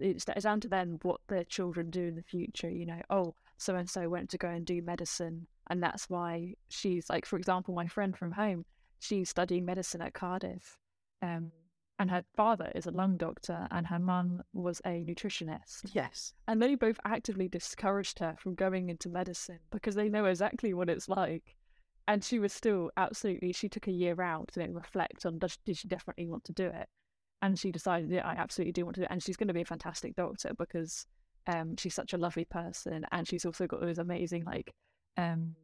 it's, 0.00 0.24
it's 0.26 0.44
down 0.44 0.60
to 0.60 0.68
them 0.68 0.98
what 1.02 1.20
their 1.28 1.44
children 1.44 1.90
do 1.90 2.04
in 2.04 2.14
the 2.14 2.22
future. 2.22 2.70
You 2.70 2.86
know, 2.86 3.02
oh, 3.10 3.34
so 3.58 3.74
and 3.74 3.88
so 3.88 4.08
went 4.08 4.30
to 4.30 4.38
go 4.38 4.48
and 4.48 4.64
do 4.64 4.80
medicine, 4.82 5.46
and 5.68 5.82
that's 5.82 6.08
why 6.08 6.54
she's 6.68 7.10
like, 7.10 7.26
for 7.26 7.36
example, 7.36 7.74
my 7.74 7.86
friend 7.86 8.16
from 8.16 8.32
home, 8.32 8.64
she's 8.98 9.28
studying 9.28 9.64
medicine 9.64 10.00
at 10.00 10.14
Cardiff, 10.14 10.78
um, 11.22 11.52
and 11.98 12.10
her 12.10 12.24
father 12.34 12.72
is 12.74 12.86
a 12.86 12.90
lung 12.90 13.16
doctor, 13.16 13.66
and 13.70 13.86
her 13.86 13.98
mum 13.98 14.42
was 14.52 14.80
a 14.84 15.04
nutritionist. 15.04 15.90
Yes. 15.92 16.34
And 16.48 16.60
they 16.60 16.74
both 16.74 16.98
actively 17.04 17.48
discouraged 17.48 18.18
her 18.18 18.34
from 18.38 18.54
going 18.54 18.88
into 18.88 19.08
medicine 19.08 19.60
because 19.70 19.94
they 19.94 20.08
know 20.08 20.24
exactly 20.24 20.74
what 20.74 20.90
it's 20.90 21.08
like. 21.08 21.56
And 22.08 22.24
she 22.24 22.38
was 22.38 22.52
still 22.52 22.90
absolutely, 22.96 23.52
she 23.52 23.68
took 23.68 23.86
a 23.86 23.92
year 23.92 24.20
out 24.20 24.48
to 24.52 24.58
then 24.58 24.74
reflect 24.74 25.24
on 25.24 25.38
does, 25.38 25.56
did 25.64 25.76
she 25.76 25.86
definitely 25.86 26.26
want 26.26 26.44
to 26.44 26.52
do 26.52 26.66
it? 26.66 26.88
And 27.40 27.58
she 27.58 27.70
decided, 27.70 28.10
yeah, 28.10 28.26
I 28.26 28.32
absolutely 28.32 28.72
do 28.72 28.84
want 28.84 28.96
to 28.96 29.02
do 29.02 29.04
it. 29.04 29.10
And 29.10 29.22
she's 29.22 29.36
going 29.36 29.48
to 29.48 29.54
be 29.54 29.62
a 29.62 29.66
fantastic 29.66 30.16
doctor 30.16 30.52
because 30.58 31.06
um, 31.46 31.76
she's 31.76 31.94
such 31.94 32.12
a 32.12 32.18
lovely 32.18 32.44
person. 32.44 33.06
And 33.12 33.28
she's 33.28 33.44
also 33.44 33.66
got 33.66 33.80
those 33.80 33.98
amazing, 33.98 34.44
like, 34.44 34.74
um, 35.16 35.54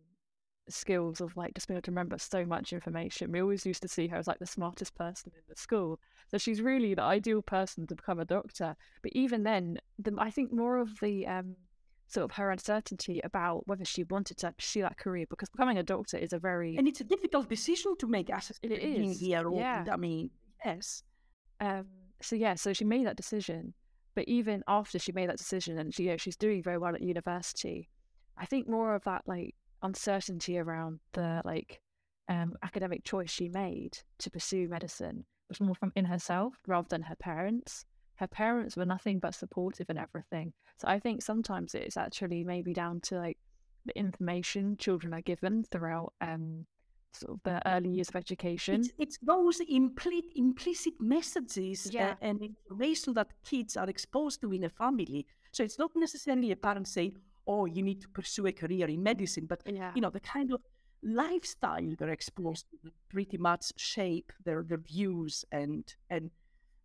skills 0.73 1.21
of 1.21 1.37
like 1.37 1.55
just 1.55 1.69
being 1.69 1.77
able 1.77 1.83
to 1.83 1.91
remember 1.91 2.19
so 2.19 2.45
much 2.45 2.73
information. 2.73 3.33
We 3.33 3.41
always 3.43 3.67
used 3.67 3.83
to 3.83 3.89
see 3.89 4.07
her 4.09 4.17
as 4.17 4.27
like 4.27 4.39
the 4.39 4.47
smartest 4.47 4.95
person 4.95 5.33
in 5.35 5.43
the 5.49 5.57
school. 5.57 6.01
So 6.31 6.39
she's 6.39 6.61
really 6.61 6.95
the 6.95 7.03
ideal 7.03 7.43
person 7.43 7.87
to 7.87 7.95
become 7.95 8.21
a 8.21 8.25
doctor. 8.25 8.77
But 9.03 9.13
even 9.13 9.43
then, 9.43 9.79
the, 9.99 10.15
I 10.19 10.31
think 10.31 10.53
more 10.53 10.79
of 10.79 10.99
the 11.01 11.27
um, 11.27 11.57
sort 12.07 12.25
of 12.25 12.33
her 12.37 12.51
uncertainty 12.51 13.21
about 13.23 13.67
whether 13.67 13.85
she 13.85 14.05
wanted 14.05 14.39
to 14.39 14.53
pursue 14.53 14.83
that 14.83 14.99
career 14.99 15.27
because 15.29 15.49
becoming 15.51 15.79
a 15.79 15.83
doctor 15.83 16.17
is 16.17 16.33
a 16.33 16.39
very 16.39 16.77
And 16.77 16.89
it's 16.89 17.01
a 17.01 17.05
difficult 17.05 17.49
decision 17.49 17.97
to 17.99 18.07
make 18.07 18.31
as 18.31 18.51
It 18.63 18.81
being 18.81 19.11
is, 19.11 19.21
here. 19.21 19.49
Yeah. 19.55 19.85
I 19.91 19.97
mean, 19.97 20.31
yes. 20.65 21.03
um, 21.61 21.87
so 22.21 22.37
yeah, 22.37 22.55
so 22.55 22.73
she 22.73 22.85
made 22.85 23.07
that 23.07 23.17
decision. 23.17 23.75
But 24.15 24.27
even 24.27 24.65
after 24.67 24.99
she 24.99 25.13
made 25.13 25.29
that 25.29 25.39
decision, 25.39 25.79
and 25.79 25.95
she, 25.95 26.05
you 26.05 26.11
know, 26.11 26.17
she's 26.17 26.37
doing 26.37 26.63
very 26.63 26.79
well 26.79 26.95
at 26.95 27.03
university, 27.03 27.89
I 28.37 28.47
think 28.47 28.69
more 28.69 28.95
of 28.95 29.05
that 29.05 29.23
like 29.27 29.55
uncertainty 29.83 30.59
around 30.59 31.01
the 31.13 31.43
like 31.45 31.81
um, 32.29 32.55
academic 32.63 33.05
choice 33.05 33.31
she 33.31 33.49
made 33.49 33.99
to 34.19 34.31
pursue 34.31 34.69
medicine 34.69 35.25
was 35.49 35.61
more 35.61 35.75
from 35.75 35.93
in 35.97 36.05
herself 36.05 36.55
rather 36.67 36.89
than 36.89 37.03
her 37.03 37.17
parents. 37.17 37.85
Her 38.17 38.27
parents 38.27 38.77
were 38.77 38.85
nothing 38.85 39.19
but 39.19 39.35
supportive 39.35 39.87
and 39.89 39.99
everything. 39.99 40.53
So 40.77 40.89
I 40.89 40.99
think 40.99 41.23
sometimes 41.23 41.75
it's 41.75 41.97
actually 41.97 42.45
maybe 42.45 42.73
down 42.75 43.01
to 43.03 43.17
like 43.17 43.39
the 43.87 43.97
information 43.99 44.77
children 44.77 45.15
are 45.15 45.23
given 45.23 45.65
throughout 45.71 46.13
um, 46.21 46.67
sort 47.15 47.33
of 47.35 47.41
the 47.45 47.67
early 47.67 47.89
years 47.91 48.09
of 48.09 48.17
education. 48.17 48.81
It's, 48.81 48.91
it's 48.99 49.19
those 49.23 49.61
implicit, 49.61 50.25
implicit 50.35 50.95
messages 51.01 51.87
uh, 51.87 51.91
Yeah. 51.93 52.15
and 52.21 52.43
information 52.43 53.15
that 53.15 53.29
kids 53.45 53.77
are 53.77 53.89
exposed 53.89 54.41
to 54.43 54.53
in 54.53 54.65
a 54.65 54.69
family. 54.69 55.27
So 55.53 55.63
it's 55.65 55.79
not 55.79 55.93
necessarily 55.95 56.51
a 56.53 56.57
parent 56.57 56.89
saying, 56.89 57.17
"Oh, 57.49 57.65
you 57.65 57.83
need 57.83 58.01
to 58.03 58.09
pursue 58.09 58.47
a 58.47 58.53
career 58.53 58.87
in 58.89 59.03
medicine," 59.03 59.47
but 59.47 59.63
yeah. 59.67 59.93
you 59.95 60.01
know 60.03 60.11
the 60.11 60.21
kind 60.21 60.53
of 60.53 60.61
lifestyle 61.03 61.95
they're 61.99 62.11
exposed 62.11 62.67
to 62.71 62.91
pretty 63.09 63.39
much 63.39 63.73
shape 63.77 64.33
their 64.45 64.63
their 64.63 64.79
views 64.79 65.45
and 65.53 65.95
and 66.11 66.31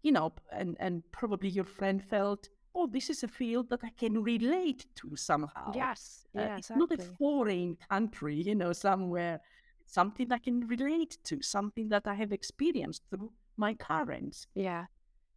you 0.04 0.12
know 0.12 0.32
and 0.52 0.78
and 0.80 1.04
probably 1.12 1.49
your 1.49 1.65
friend 1.65 2.04
felt, 2.04 2.49
"Oh, 2.76 2.88
this 2.88 3.10
is 3.10 3.23
a 3.23 3.28
field 3.28 3.69
that 3.69 3.84
I 3.84 3.91
can 3.91 4.23
relate 4.23 4.86
to 4.95 5.15
somehow." 5.15 5.73
Yes. 5.76 6.26
Uh, 6.36 6.41
Yeah. 6.41 6.58
it's 6.58 6.69
not 6.69 6.91
a 6.91 6.97
foreign 6.97 7.78
country, 7.89 8.36
you 8.49 8.56
know, 8.56 8.73
somewhere. 8.73 9.39
Something 9.86 10.32
I 10.32 10.39
can 10.39 10.67
relate 10.67 11.17
to, 11.26 11.41
something 11.41 11.89
that 11.89 12.08
I 12.08 12.15
have 12.15 12.32
experienced 12.32 13.04
through 13.10 13.32
my 13.58 13.76
parents. 13.76 14.47
Yeah, 14.56 14.86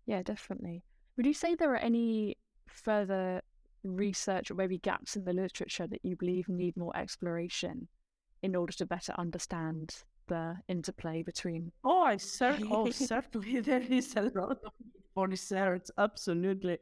yeah, 0.06 0.22
definitely. 0.22 0.82
Would 1.16 1.26
you 1.26 1.34
say 1.34 1.54
there 1.54 1.72
are 1.72 1.76
any 1.76 2.36
further 2.68 3.42
research 3.94 4.50
or 4.50 4.54
maybe 4.54 4.78
gaps 4.78 5.16
in 5.16 5.24
the 5.24 5.32
literature 5.32 5.86
that 5.86 6.00
you 6.04 6.16
believe 6.16 6.48
need 6.48 6.76
more 6.76 6.96
exploration 6.96 7.88
in 8.42 8.56
order 8.56 8.72
to 8.72 8.86
better 8.86 9.14
understand 9.18 10.02
the 10.28 10.56
interplay 10.68 11.22
between? 11.22 11.72
Oh, 11.84 12.02
I 12.02 12.16
cer- 12.16 12.58
oh, 12.70 12.90
certainly 13.12 13.60
there 13.70 13.82
is 13.82 14.14
a 14.16 14.30
lot 14.34 14.58
of 14.64 15.30
research. 15.30 15.86
Absolutely. 15.96 16.78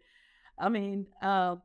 I 0.59 0.69
mean, 0.69 1.07
uh, 1.23 1.57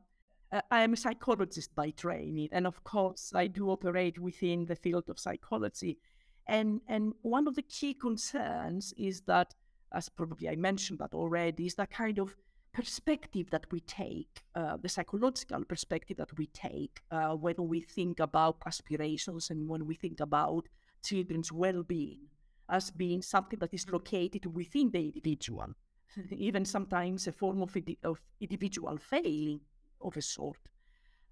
I- 0.52 0.62
I 0.70 0.82
am 0.82 0.92
a 0.92 0.96
psychologist 0.96 1.74
by 1.74 1.90
training, 1.90 2.48
and 2.52 2.66
of 2.66 2.82
course, 2.84 3.32
I 3.34 3.46
do 3.46 3.70
operate 3.70 4.18
within 4.18 4.66
the 4.66 4.76
field 4.76 5.08
of 5.08 5.18
psychology. 5.18 5.98
And 6.46 6.80
and 6.88 7.14
one 7.22 7.46
of 7.46 7.54
the 7.54 7.62
key 7.62 7.94
concerns 7.94 8.92
is 8.96 9.20
that, 9.22 9.54
as 9.92 10.08
probably 10.08 10.48
I 10.48 10.56
mentioned 10.56 10.98
that 10.98 11.14
already, 11.14 11.66
is 11.66 11.76
that 11.76 11.90
kind 11.90 12.18
of 12.18 12.34
perspective 12.72 13.50
that 13.50 13.66
we 13.72 13.80
take, 13.80 14.42
uh, 14.54 14.76
the 14.76 14.88
psychological 14.88 15.64
perspective 15.64 16.16
that 16.18 16.36
we 16.38 16.46
take 16.46 17.00
uh, 17.10 17.34
when 17.34 17.56
we 17.58 17.80
think 17.80 18.20
about 18.20 18.56
aspirations 18.66 19.50
and 19.50 19.68
when 19.68 19.86
we 19.86 19.94
think 19.94 20.20
about 20.20 20.68
children's 21.02 21.50
well-being 21.52 22.20
as 22.68 22.90
being 22.90 23.20
something 23.20 23.58
that 23.58 23.74
is 23.74 23.90
located 23.90 24.46
within 24.46 24.90
the 24.90 25.00
individual, 25.06 25.74
even 26.30 26.64
sometimes 26.64 27.26
a 27.26 27.32
form 27.32 27.62
of, 27.62 27.76
indi- 27.76 27.98
of 28.04 28.20
individual 28.40 28.96
failing 28.98 29.60
of 30.00 30.16
a 30.16 30.22
sort. 30.22 30.58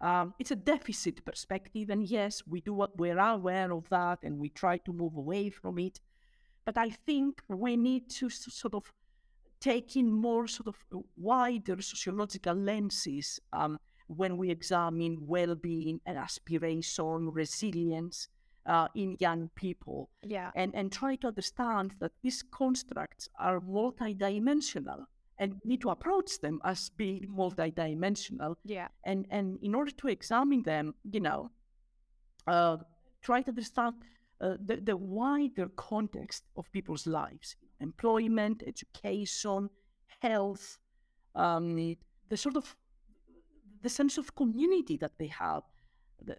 Um, 0.00 0.34
it's 0.38 0.50
a 0.50 0.56
deficit 0.56 1.24
perspective, 1.24 1.90
and 1.90 2.04
yes, 2.04 2.42
we 2.46 2.60
do 2.60 2.72
what 2.72 2.96
we're 2.96 3.18
aware 3.18 3.72
of 3.72 3.88
that, 3.88 4.20
and 4.22 4.38
we 4.38 4.48
try 4.48 4.78
to 4.78 4.92
move 4.92 5.16
away 5.16 5.50
from 5.50 5.78
it. 5.78 6.00
But 6.64 6.76
I 6.76 6.90
think 6.90 7.42
we 7.48 7.76
need 7.76 8.10
to 8.10 8.28
sort 8.28 8.74
of 8.74 8.92
take 9.60 9.96
in 9.96 10.12
more 10.12 10.46
sort 10.46 10.68
of 10.68 10.76
wider 11.16 11.80
sociological 11.82 12.54
lenses 12.54 13.40
um, 13.52 13.78
when 14.06 14.36
we 14.36 14.50
examine 14.50 15.18
well-being 15.26 16.00
and 16.06 16.16
aspiration, 16.16 17.30
resilience 17.30 18.28
uh, 18.66 18.88
in 18.94 19.16
young 19.18 19.50
people 19.54 20.10
Yeah, 20.22 20.50
and, 20.54 20.74
and 20.74 20.92
try 20.92 21.16
to 21.16 21.28
understand 21.28 21.94
that 22.00 22.12
these 22.22 22.42
constructs 22.42 23.28
are 23.38 23.60
multidimensional 23.60 25.04
and 25.38 25.60
need 25.64 25.80
to 25.82 25.90
approach 25.90 26.40
them 26.40 26.60
as 26.64 26.90
being 26.90 27.28
multidimensional. 27.28 28.56
yeah, 28.64 28.88
And, 29.04 29.26
and 29.30 29.58
in 29.62 29.74
order 29.74 29.92
to 29.92 30.08
examine 30.08 30.62
them, 30.62 30.94
you 31.10 31.20
know, 31.20 31.50
uh, 32.46 32.78
try 33.22 33.42
to 33.42 33.50
understand 33.50 33.94
uh, 34.40 34.54
the, 34.64 34.76
the 34.76 34.96
wider 34.96 35.68
context 35.76 36.44
of 36.56 36.70
people's 36.72 37.06
lives 37.06 37.56
employment, 37.80 38.62
education, 38.66 39.70
health, 40.20 40.78
um, 41.34 41.96
the 42.28 42.36
sort 42.36 42.56
of 42.56 42.76
the 43.82 43.88
sense 43.88 44.18
of 44.18 44.34
community 44.34 44.96
that 44.96 45.12
they 45.18 45.28
have, 45.28 45.62
the, 46.24 46.36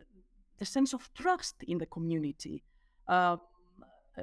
the 0.58 0.66
sense 0.66 0.94
of 0.94 1.10
trust 1.14 1.64
in 1.64 1.78
the 1.78 1.86
community, 1.86 2.64
uh, 3.08 3.38
uh, 4.18 4.22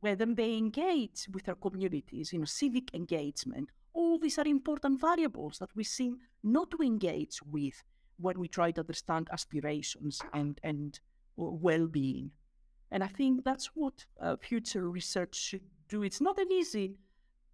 whether 0.00 0.26
they 0.26 0.56
engage 0.56 1.26
with 1.32 1.44
their 1.44 1.54
communities, 1.56 2.32
you 2.32 2.38
know, 2.38 2.44
civic 2.44 2.94
engagement. 2.94 3.70
All 3.92 4.18
these 4.18 4.38
are 4.38 4.46
important 4.46 5.00
variables 5.00 5.58
that 5.58 5.74
we 5.74 5.84
seem 5.84 6.18
not 6.42 6.70
to 6.70 6.78
engage 6.78 7.40
with 7.50 7.82
when 8.18 8.38
we 8.38 8.48
try 8.48 8.70
to 8.70 8.80
understand 8.80 9.28
aspirations 9.32 10.20
and, 10.32 10.58
and 10.62 10.98
well-being. 11.36 12.30
And 12.90 13.04
I 13.04 13.08
think 13.08 13.44
that's 13.44 13.70
what 13.74 14.06
uh, 14.20 14.36
future 14.36 14.88
research 14.88 15.34
should 15.34 15.62
do. 15.88 16.02
It's 16.02 16.20
not 16.20 16.38
an 16.38 16.50
easy, 16.52 16.96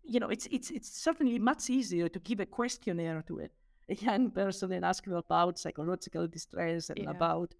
you 0.02 0.20
know, 0.20 0.28
it's 0.30 0.46
it's 0.50 0.70
it's 0.70 0.90
certainly 1.06 1.38
much 1.38 1.70
easier 1.70 2.08
to 2.08 2.18
give 2.20 2.40
a 2.40 2.46
questionnaire 2.46 3.22
to 3.28 3.40
a, 3.40 3.48
a 3.88 3.94
young 3.94 4.30
person 4.30 4.72
and 4.72 4.84
ask 4.84 5.04
them 5.04 5.14
about 5.14 5.58
psychological 5.58 6.26
distress 6.28 6.90
and 6.90 6.98
Yeah. 6.98 7.10
about 7.10 7.54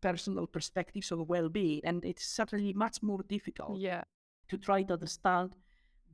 personal 0.00 0.46
perspectives 0.46 1.10
of 1.12 1.28
well-being. 1.28 1.80
And 1.84 2.04
it's 2.04 2.26
certainly 2.26 2.72
much 2.72 3.02
more 3.02 3.22
difficult 3.28 3.78
Yeah. 3.80 4.02
to 4.48 4.56
try 4.58 4.82
to 4.84 4.94
understand 4.94 5.56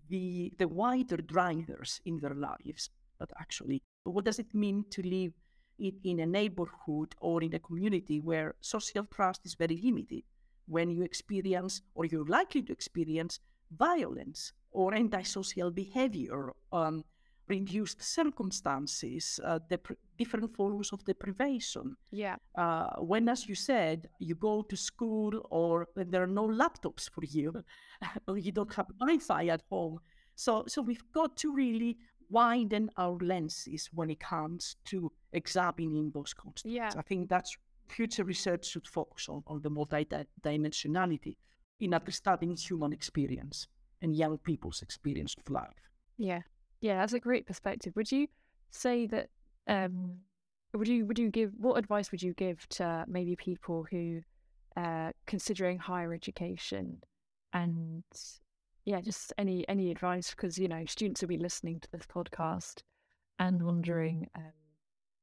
the 0.09 0.53
the 0.59 0.69
wider 0.69 1.19
drivers 1.35 2.01
in 2.05 2.19
their 2.21 2.35
lives. 2.35 2.91
But 3.19 3.31
actually, 3.39 3.83
what 4.05 4.25
does 4.25 4.39
it 4.39 4.53
mean 4.55 4.85
to 4.91 5.03
live 5.03 5.33
in, 5.79 5.95
in 6.03 6.21
a 6.21 6.27
neighborhood 6.27 7.15
or 7.21 7.43
in 7.43 7.55
a 7.55 7.59
community 7.61 8.19
where 8.21 8.55
social 8.61 9.05
trust 9.07 9.47
is 9.47 9.55
very 9.55 9.77
limited? 9.77 10.25
When 10.67 10.91
you 10.91 11.03
experience 11.03 11.83
or 11.95 12.05
you're 12.07 12.25
likely 12.41 12.63
to 12.63 12.73
experience 12.73 13.41
violence 13.79 14.53
or 14.71 14.95
antisocial 14.95 15.71
behavior, 15.71 16.53
um, 16.73 17.05
reduced 17.49 18.03
circumstances, 18.03 19.39
uh, 19.45 19.59
dep- 19.69 19.99
different 20.17 20.55
forms 20.55 20.93
of 20.93 21.05
deprivation, 21.05 21.97
Yeah. 22.11 22.37
uh, 22.57 22.95
when, 23.01 23.29
as 23.29 23.49
you 23.49 23.55
said, 23.55 24.09
you 24.19 24.35
go 24.35 24.63
to 24.63 24.77
school 24.77 25.47
or 25.51 25.89
when 25.95 26.11
there 26.11 26.23
are 26.23 26.35
no 26.43 26.47
laptops 26.47 27.11
for 27.11 27.25
you, 27.25 27.53
or 28.29 28.39
you 28.39 28.53
don't 28.53 28.73
have 28.75 28.87
Wi-Fi 29.01 29.49
at 29.49 29.63
home. 29.69 29.99
So, 30.35 30.65
so 30.67 30.81
we've 30.83 31.05
got 31.13 31.37
to 31.39 31.53
really 31.55 31.99
widen 32.31 32.89
our 32.97 33.19
lenses 33.21 33.91
when 33.93 34.09
it 34.09 34.21
comes 34.21 34.77
to 34.87 35.13
examining 35.33 36.11
those 36.15 36.33
concepts. 36.33 36.65
Yeah. 36.65 36.91
I 36.97 37.03
think 37.03 37.29
that's 37.29 37.57
future 37.89 38.25
research 38.25 38.65
should 38.67 38.87
focus 38.87 39.29
on, 39.29 39.43
on 39.47 39.61
the 39.61 39.69
multi-dimensionality 39.69 41.37
in 41.83 41.93
understanding 41.93 42.57
human 42.57 42.93
experience 42.93 43.67
and 44.01 44.17
young 44.17 44.39
people's 44.39 44.83
experience 44.83 45.35
of 45.37 45.51
life. 45.51 45.91
Yeah. 46.17 46.43
Yeah, 46.81 46.99
that's 46.99 47.13
a 47.13 47.21
great 47.21 47.47
perspective. 47.47 47.95
Would 47.97 48.11
you 48.11 48.29
say 48.71 49.07
that 49.07 49.29
um 49.67 50.19
would 50.73 50.89
you 50.89 51.05
would 51.07 51.19
you 51.19 51.31
give 51.31 51.53
what 51.59 51.77
advice 51.77 52.11
would 52.11 52.23
you 52.23 52.33
give 52.35 52.67
to 52.71 53.05
maybe 53.07 53.37
people 53.37 53.87
who 53.91 54.21
uh 54.77 55.11
considering 55.27 55.79
higher 55.79 56.15
education 56.15 57.03
and 57.53 58.05
yeah, 58.85 59.01
just 59.01 59.33
any 59.39 59.69
any 59.69 59.91
advice 59.91 60.31
because 60.31 60.59
you 60.59 60.69
know 60.69 60.85
students 60.87 61.21
will 61.21 61.29
be 61.29 61.37
listening 61.37 61.81
to 61.81 61.89
this 61.93 62.07
podcast 62.07 62.83
and 63.39 63.63
wondering 63.63 64.29
um 64.37 64.53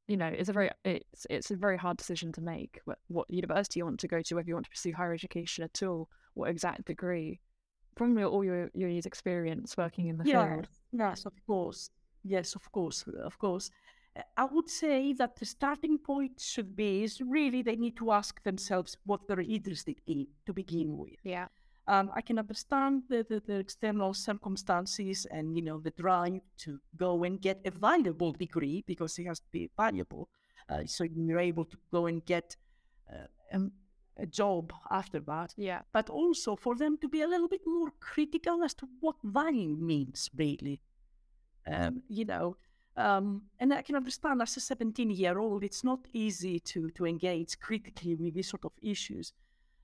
you 0.08 0.18
know 0.18 0.28
it's 0.28 0.50
a 0.50 0.54
very 0.54 0.70
it's 0.86 1.26
it's 1.30 1.52
a 1.52 1.56
very 1.56 1.78
hard 1.78 1.98
decision 1.98 2.32
to 2.34 2.42
make 2.42 2.80
what, 2.86 3.00
what 3.08 3.30
university 3.30 3.80
you 3.80 3.86
want 3.86 4.00
to 4.00 4.08
go 4.08 4.22
to 4.22 4.36
whether 4.36 4.48
you 4.48 4.54
want 4.54 4.66
to 4.66 4.72
pursue 4.72 4.94
higher 4.94 5.14
education 5.14 5.64
at 5.64 5.84
all 5.84 6.10
what 6.34 6.50
exact 6.50 6.86
degree 6.86 7.40
from 7.96 8.18
your, 8.18 8.30
all 8.30 8.44
your 8.44 8.70
your 8.74 8.90
years 8.90 9.06
experience 9.06 9.76
working 9.78 10.08
in 10.08 10.18
the 10.18 10.24
field 10.24 10.68
Yes, 10.92 11.26
of 11.26 11.34
course. 11.46 11.90
Yes, 12.24 12.56
of 12.56 12.72
course, 12.72 13.06
of 13.24 13.38
course. 13.38 13.70
Uh, 14.16 14.22
I 14.38 14.46
would 14.46 14.70
say 14.70 15.14
that 15.14 15.36
the 15.36 15.46
starting 15.46 15.98
point 15.98 16.40
should 16.40 16.76
be 16.76 17.04
is 17.04 17.22
really 17.22 17.62
they 17.62 17.76
need 17.76 17.98
to 17.98 18.12
ask 18.12 18.42
themselves 18.44 18.98
what 19.06 19.22
they're 19.28 19.40
interested 19.42 19.98
in 20.08 20.28
to 20.46 20.54
begin 20.54 20.98
with. 20.98 21.20
Yeah. 21.24 21.48
Um, 21.88 22.12
I 22.14 22.22
can 22.22 22.38
understand 22.38 23.04
the, 23.10 23.26
the, 23.28 23.42
the 23.46 23.56
external 23.56 24.14
circumstances 24.14 25.26
and 25.32 25.56
you 25.56 25.64
know 25.64 25.80
the 25.80 25.92
drive 25.92 26.42
to 26.60 26.80
go 26.96 27.24
and 27.24 27.42
get 27.42 27.62
a 27.66 27.72
valuable 27.72 28.32
degree 28.32 28.84
because 28.86 29.18
it 29.18 29.26
has 29.26 29.40
to 29.40 29.50
be 29.52 29.70
valuable. 29.76 30.30
Uh, 30.70 30.84
so 30.86 31.04
you're 31.04 31.40
able 31.40 31.66
to 31.66 31.78
go 31.92 32.06
and 32.06 32.24
get 32.26 32.56
uh, 33.12 33.26
um, 33.54 33.72
a 34.20 34.26
job 34.26 34.74
after 34.92 35.20
that 35.20 35.54
Yeah. 35.58 35.82
but 35.92 36.10
also 36.10 36.56
for 36.56 36.76
them 36.76 36.98
to 36.98 37.08
be 37.08 37.22
a 37.22 37.28
little 37.28 37.48
bit 37.48 37.62
more 37.66 37.92
critical 38.00 38.64
as 38.64 38.74
to 38.76 38.88
what 39.00 39.16
value 39.24 39.76
means, 39.76 40.30
really. 40.36 40.82
Um, 41.68 42.04
you 42.08 42.26
know, 42.26 42.58
um, 42.98 43.44
and 43.60 43.74
I 43.74 43.82
can 43.82 43.96
understand 43.96 44.42
as 44.42 44.58
a 44.58 44.60
17 44.60 45.10
year 45.12 45.40
old, 45.40 45.64
it's 45.64 45.84
not 45.84 46.08
easy 46.14 46.60
to, 46.60 46.90
to 46.92 47.06
engage 47.06 47.60
critically 47.60 48.16
with 48.16 48.34
these 48.34 48.50
sort 48.50 48.66
of 48.66 48.72
issues. 48.82 49.34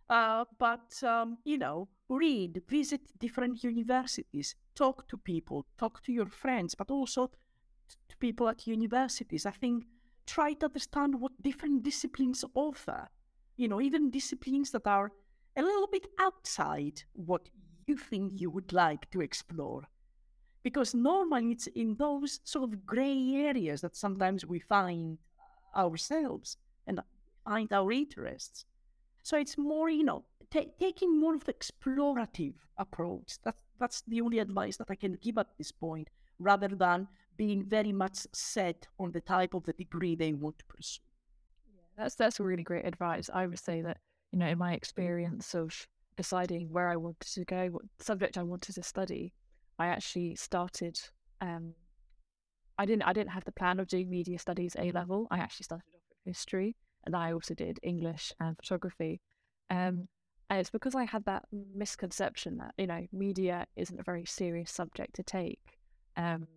Uh, 0.09 0.45
but, 0.59 1.01
um, 1.03 1.37
you 1.45 1.57
know, 1.57 1.87
read, 2.09 2.61
visit 2.67 3.01
different 3.19 3.63
universities, 3.63 4.55
talk 4.75 5.07
to 5.07 5.17
people, 5.17 5.65
talk 5.77 6.03
to 6.03 6.11
your 6.11 6.27
friends, 6.27 6.75
but 6.75 6.91
also 6.91 7.31
to 8.09 8.17
people 8.17 8.47
at 8.49 8.67
universities. 8.67 9.45
I 9.45 9.51
think 9.51 9.85
try 10.27 10.53
to 10.53 10.65
understand 10.65 11.19
what 11.19 11.41
different 11.41 11.83
disciplines 11.83 12.43
offer 12.53 13.09
you 13.57 13.67
know, 13.67 13.81
even 13.81 14.11
disciplines 14.11 14.71
that 14.71 14.87
are 14.87 15.11
a 15.55 15.61
little 15.61 15.87
bit 15.91 16.07
outside 16.19 17.03
what 17.13 17.49
you 17.87 17.97
think 17.97 18.33
you 18.35 18.49
would 18.49 18.73
like 18.73 19.09
to 19.11 19.21
explore. 19.21 19.83
Because 20.63 20.95
normally 20.95 21.51
it's 21.51 21.67
in 21.67 21.95
those 21.95 22.39
sort 22.43 22.65
of 22.65 22.85
gray 22.85 23.35
areas 23.35 23.81
that 23.81 23.95
sometimes 23.95 24.45
we 24.45 24.59
find 24.59 25.19
ourselves 25.75 26.57
and 26.87 26.99
find 27.45 27.71
our 27.71 27.91
interests. 27.91 28.65
So 29.21 29.37
it's 29.37 29.57
more, 29.57 29.89
you 29.89 30.03
know, 30.03 30.25
ta 30.51 30.61
taking 30.79 31.19
more 31.19 31.35
of 31.35 31.43
the 31.45 31.53
explorative 31.53 32.55
approach. 32.77 33.37
That's, 33.43 33.61
that's 33.79 34.03
the 34.07 34.21
only 34.21 34.39
advice 34.39 34.77
that 34.77 34.89
I 34.89 34.95
can 34.95 35.17
give 35.21 35.37
at 35.37 35.55
this 35.57 35.71
point, 35.71 36.09
rather 36.39 36.67
than 36.67 37.07
being 37.37 37.63
very 37.63 37.91
much 37.91 38.25
set 38.33 38.87
on 38.99 39.11
the 39.11 39.21
type 39.21 39.53
of 39.53 39.63
the 39.65 39.73
degree 39.73 40.15
they 40.15 40.33
want 40.33 40.57
to 40.59 40.65
pursue. 40.65 41.04
That's 41.97 42.15
that's 42.15 42.39
really 42.39 42.63
great 42.63 42.85
advice. 42.85 43.29
I 43.33 43.47
would 43.47 43.59
say 43.59 43.81
that, 43.81 43.97
you 44.31 44.39
know, 44.39 44.47
in 44.47 44.57
my 44.57 44.73
experience 44.73 45.53
of 45.55 45.87
deciding 46.17 46.71
where 46.71 46.89
I 46.89 46.95
wanted 46.95 47.27
to 47.33 47.45
go, 47.45 47.67
what 47.67 47.83
subject 47.99 48.37
I 48.37 48.43
wanted 48.43 48.75
to 48.75 48.83
study, 48.83 49.33
I 49.79 49.87
actually 49.87 50.35
started 50.35 50.99
um 51.41 51.73
I 52.77 52.85
didn't 52.85 53.03
I 53.03 53.13
didn't 53.13 53.31
have 53.31 53.45
the 53.45 53.51
plan 53.51 53.79
of 53.79 53.87
doing 53.87 54.09
media 54.09 54.39
studies 54.39 54.75
A 54.77 54.91
level. 54.91 55.27
I 55.31 55.37
actually 55.37 55.63
started 55.65 55.85
off 55.93 56.01
with 56.09 56.33
history 56.35 56.75
and 57.05 57.15
I 57.15 57.31
also 57.31 57.53
did 57.53 57.79
English 57.83 58.33
and 58.39 58.57
photography. 58.57 59.21
Um 59.69 60.07
and 60.49 60.59
it's 60.59 60.69
because 60.69 60.93
I 60.93 61.05
had 61.05 61.25
that 61.25 61.45
misconception 61.51 62.57
that, 62.57 62.73
you 62.77 62.85
know, 62.85 63.07
media 63.11 63.65
isn't 63.75 63.99
a 63.99 64.03
very 64.03 64.25
serious 64.25 64.71
subject 64.71 65.15
to 65.15 65.23
take. 65.23 65.79
Um, 66.17 66.47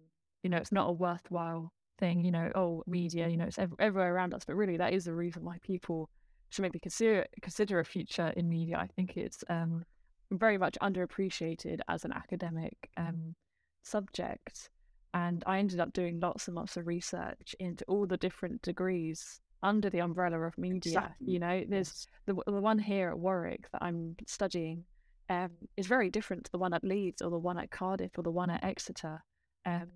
you 0.43 0.51
know, 0.51 0.59
it's 0.59 0.73
not 0.73 0.91
a 0.91 0.93
worthwhile 0.93 1.73
thing, 1.99 2.25
you 2.25 2.31
know, 2.31 2.51
oh, 2.55 2.83
media, 2.87 3.29
you 3.29 3.37
know, 3.37 3.45
it's 3.45 3.59
ev- 3.59 3.75
everywhere 3.79 4.15
around 4.15 4.35
us. 4.35 4.45
But 4.47 4.57
really, 4.57 4.77
that 4.77 4.93
is 4.93 5.05
the 5.05 5.15
reason 5.15 5.45
why 5.45 5.59
people 5.63 6.09
should 6.51 6.63
maybe 6.63 6.79
consider 6.79 7.27
consider 7.43 7.81
a 7.81 7.85
future 7.85 8.33
in 8.37 8.49
media. 8.49 8.79
I 8.79 8.87
think 8.97 9.17
it's 9.17 9.45
um, 9.49 9.85
very 10.31 10.59
much 10.59 10.77
underappreciated 10.83 11.81
as 11.89 12.05
an 12.05 12.13
academic 12.13 12.75
um, 12.97 13.35
subject. 13.83 14.71
And 15.15 15.43
I 15.47 15.59
ended 15.59 15.81
up 15.81 15.93
doing 15.93 16.21
lots 16.21 16.49
and 16.49 16.57
lots 16.57 16.77
of 16.77 16.87
research 16.87 17.55
into 17.59 17.85
all 17.89 18.07
the 18.07 18.19
different 18.19 18.61
degrees 18.63 19.41
under 19.63 19.91
the 19.91 20.01
umbrella 20.01 20.41
of 20.41 20.57
media. 20.59 20.99
Exactly. 20.99 21.33
You 21.33 21.39
know, 21.39 21.65
there's 21.69 22.07
the, 22.27 22.35
the 22.47 22.53
one 22.53 22.79
here 22.79 23.09
at 23.11 23.19
Warwick 23.19 23.71
that 23.73 23.83
I'm 23.83 24.17
studying 24.27 24.85
um, 25.31 25.51
is 25.77 25.87
very 25.87 26.11
different 26.11 26.45
to 26.45 26.53
the 26.53 26.59
one 26.59 26.75
at 26.75 26.85
Leeds 26.85 27.23
or 27.23 27.31
the 27.31 27.39
one 27.39 27.59
at 27.59 27.71
Cardiff 27.71 28.13
or 28.17 28.23
the 28.23 28.31
one 28.31 28.51
at 28.51 28.63
Exeter. 28.63 29.23
Um, 29.67 29.89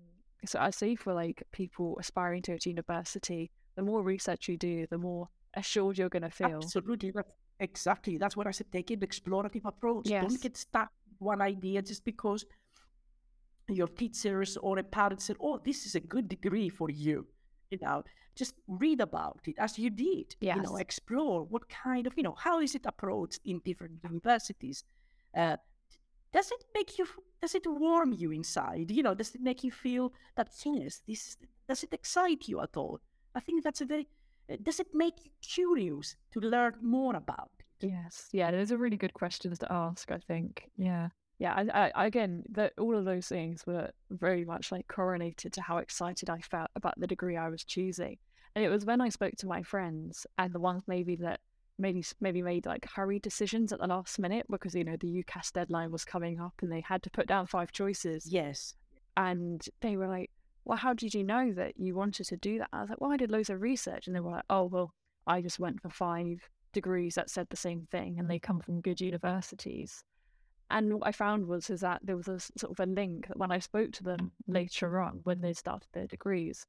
so 0.45 0.59
I 0.59 0.69
see 0.71 0.95
for 0.95 1.13
like 1.13 1.43
people 1.51 1.97
aspiring 1.99 2.41
to 2.43 2.53
a 2.53 2.57
university, 2.63 3.51
the 3.75 3.81
more 3.81 4.03
research 4.03 4.47
you 4.47 4.57
do, 4.57 4.87
the 4.89 4.97
more 4.97 5.29
assured 5.55 5.97
you're 5.97 6.09
going 6.09 6.23
to 6.23 6.29
feel. 6.29 6.57
Absolutely. 6.63 7.11
That's 7.11 7.33
exactly. 7.59 8.17
That's 8.17 8.35
what 8.35 8.47
I 8.47 8.51
said. 8.51 8.71
Take 8.71 8.91
an 8.91 8.99
explorative 8.99 9.65
approach. 9.65 10.09
Yes. 10.09 10.23
Don't 10.23 10.41
get 10.41 10.57
stuck 10.57 10.89
one 11.19 11.41
idea 11.41 11.81
just 11.81 12.03
because 12.05 12.45
your 13.69 13.87
teachers 13.87 14.57
or 14.57 14.77
a 14.79 14.83
parent 14.83 15.21
said, 15.21 15.37
"Oh, 15.39 15.59
this 15.63 15.85
is 15.85 15.95
a 15.95 15.99
good 15.99 16.27
degree 16.27 16.69
for 16.69 16.89
you." 16.89 17.27
You 17.71 17.79
know, 17.81 18.03
just 18.35 18.55
read 18.67 19.01
about 19.01 19.39
it 19.45 19.55
as 19.57 19.79
you 19.79 19.89
did. 19.89 20.35
You 20.41 20.61
know, 20.61 20.75
explore 20.77 21.43
what 21.43 21.69
kind 21.69 22.05
of, 22.07 22.13
you 22.17 22.23
know, 22.23 22.35
how 22.37 22.59
is 22.59 22.75
it 22.75 22.85
approached 22.85 23.39
in 23.45 23.59
different 23.63 23.99
universities. 24.03 24.83
Uh, 25.35 25.57
does 26.33 26.51
it 26.51 26.63
make 26.73 26.97
you? 26.97 27.05
Does 27.41 27.55
it 27.55 27.65
warm 27.67 28.13
you 28.13 28.31
inside? 28.31 28.91
You 28.91 29.03
know, 29.03 29.13
does 29.15 29.35
it 29.35 29.41
make 29.41 29.63
you 29.63 29.71
feel 29.71 30.13
that 30.35 30.49
yes, 30.65 31.01
this 31.07 31.37
does 31.67 31.83
it 31.83 31.93
excite 31.93 32.47
you 32.47 32.61
at 32.61 32.75
all? 32.75 32.99
I 33.35 33.39
think 33.39 33.63
that's 33.63 33.81
a 33.81 33.85
very. 33.85 34.07
uh, 34.51 34.57
Does 34.61 34.79
it 34.79 34.87
make 34.93 35.15
you 35.23 35.31
curious 35.41 36.15
to 36.33 36.39
learn 36.39 36.73
more 36.81 37.15
about 37.15 37.51
it? 37.59 37.89
Yes, 37.89 38.29
yeah, 38.31 38.51
those 38.51 38.71
are 38.71 38.77
really 38.77 38.97
good 38.97 39.13
questions 39.13 39.59
to 39.59 39.71
ask. 39.71 40.11
I 40.11 40.19
think, 40.19 40.69
yeah, 40.77 41.09
yeah. 41.37 41.53
I, 41.73 41.91
I 41.95 42.05
again, 42.05 42.43
that 42.51 42.73
all 42.77 42.97
of 42.97 43.05
those 43.05 43.27
things 43.27 43.65
were 43.67 43.91
very 44.09 44.45
much 44.45 44.71
like 44.71 44.87
correlated 44.87 45.53
to 45.53 45.61
how 45.61 45.77
excited 45.77 46.29
I 46.29 46.39
felt 46.39 46.69
about 46.75 46.97
the 46.97 47.07
degree 47.07 47.35
I 47.37 47.49
was 47.49 47.63
choosing, 47.63 48.17
and 48.55 48.63
it 48.63 48.69
was 48.69 48.85
when 48.85 49.01
I 49.01 49.09
spoke 49.09 49.35
to 49.37 49.47
my 49.47 49.63
friends 49.63 50.25
and 50.37 50.53
the 50.53 50.59
ones 50.59 50.83
maybe 50.87 51.15
that 51.17 51.41
maybe 51.77 52.03
maybe 52.19 52.41
made 52.41 52.65
like 52.65 52.85
hurried 52.85 53.21
decisions 53.21 53.73
at 53.73 53.79
the 53.79 53.87
last 53.87 54.19
minute 54.19 54.45
because 54.49 54.75
you 54.75 54.83
know 54.83 54.97
the 54.97 55.23
UCAS 55.23 55.51
deadline 55.51 55.91
was 55.91 56.05
coming 56.05 56.39
up 56.39 56.53
and 56.61 56.71
they 56.71 56.81
had 56.81 57.03
to 57.03 57.09
put 57.09 57.27
down 57.27 57.47
five 57.47 57.71
choices. 57.71 58.27
Yes. 58.27 58.75
And 59.17 59.63
they 59.81 59.97
were 59.97 60.07
like, 60.07 60.31
"Well, 60.65 60.77
how 60.77 60.93
did 60.93 61.13
you 61.13 61.23
know 61.23 61.51
that 61.53 61.79
you 61.79 61.95
wanted 61.95 62.25
to 62.27 62.37
do 62.37 62.59
that?" 62.59 62.69
I 62.73 62.81
was 62.81 62.89
like, 62.89 63.01
"Well, 63.01 63.11
I 63.11 63.17
did 63.17 63.31
loads 63.31 63.49
of 63.49 63.61
research," 63.61 64.07
and 64.07 64.15
they 64.15 64.19
were 64.19 64.31
like, 64.31 64.45
"Oh, 64.49 64.65
well, 64.65 64.93
I 65.27 65.41
just 65.41 65.59
went 65.59 65.81
for 65.81 65.89
five 65.89 66.49
degrees 66.73 67.15
that 67.15 67.29
said 67.29 67.47
the 67.49 67.57
same 67.57 67.87
thing, 67.91 68.19
and 68.19 68.29
they 68.29 68.39
come 68.39 68.59
from 68.59 68.81
good 68.81 69.01
universities." 69.01 70.03
And 70.69 70.93
what 70.95 71.07
I 71.07 71.11
found 71.11 71.47
was 71.47 71.69
is 71.69 71.81
that 71.81 72.01
there 72.03 72.17
was 72.17 72.27
a 72.27 72.39
sort 72.39 72.71
of 72.71 72.79
a 72.79 72.89
link 72.89 73.27
that 73.27 73.37
when 73.37 73.51
I 73.51 73.59
spoke 73.59 73.91
to 73.93 74.03
them 74.03 74.31
later 74.47 74.99
on, 74.99 75.19
when 75.23 75.41
they 75.41 75.53
started 75.53 75.89
their 75.93 76.07
degrees, 76.07 76.65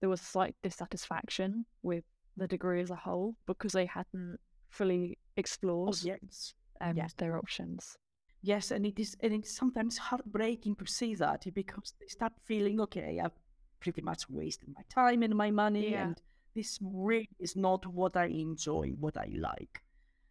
there 0.00 0.08
was 0.08 0.20
a 0.20 0.24
slight 0.24 0.54
dissatisfaction 0.62 1.64
with 1.82 2.04
the 2.36 2.48
degree 2.48 2.80
as 2.80 2.90
a 2.90 2.96
whole 2.96 3.36
because 3.46 3.72
they 3.72 3.86
hadn't 3.86 4.38
fully 4.68 5.18
explored 5.36 5.94
Oh, 5.94 5.98
yes. 6.04 6.54
um, 6.80 6.96
yes. 6.96 7.12
their 7.16 7.36
options. 7.36 7.96
Yes, 8.42 8.70
and 8.72 8.84
it 8.86 8.98
is, 8.98 9.16
and 9.20 9.32
it's 9.32 9.54
sometimes 9.56 9.98
heartbreaking 9.98 10.76
to 10.76 10.86
see 10.86 11.14
that 11.16 11.44
because 11.54 11.94
they 12.00 12.08
start 12.08 12.32
feeling, 12.44 12.80
okay, 12.80 13.20
I've 13.22 13.38
pretty 13.80 14.02
much 14.02 14.28
wasted 14.28 14.68
my 14.74 14.82
time 14.92 15.22
and 15.22 15.34
my 15.34 15.50
money, 15.50 15.90
Yeah. 15.92 16.06
and 16.06 16.20
this 16.54 16.78
really 16.82 17.28
is 17.38 17.54
not 17.56 17.86
what 17.86 18.16
I 18.16 18.26
enjoy, 18.26 18.90
what 18.98 19.16
I 19.16 19.30
like. 19.36 19.80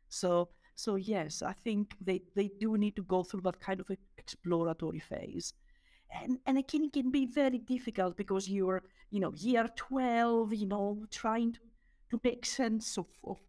So, 0.09 0.49
so 0.75 0.95
yes, 0.95 1.41
I 1.41 1.53
think 1.53 1.95
they 2.01 2.21
they 2.35 2.49
do 2.59 2.77
need 2.77 2.95
to 2.97 3.03
go 3.03 3.23
through 3.23 3.41
that 3.41 3.59
kind 3.61 3.79
of 3.79 3.89
exploratory 4.17 4.99
phase, 4.99 5.53
and 6.21 6.37
and 6.45 6.57
again, 6.57 6.83
it 6.85 6.93
can 6.93 7.11
be 7.11 7.25
very 7.25 7.59
difficult 7.59 8.17
because 8.17 8.49
you're, 8.49 8.83
you 9.09 9.19
know, 9.21 9.33
year 9.37 9.67
twelve, 9.75 10.53
you 10.53 10.67
know, 10.67 11.05
trying 11.11 11.53
to 11.53 11.59
to 12.11 12.19
make 12.23 12.45
sense 12.45 12.97
of, 12.97 13.07
of 13.23 13.39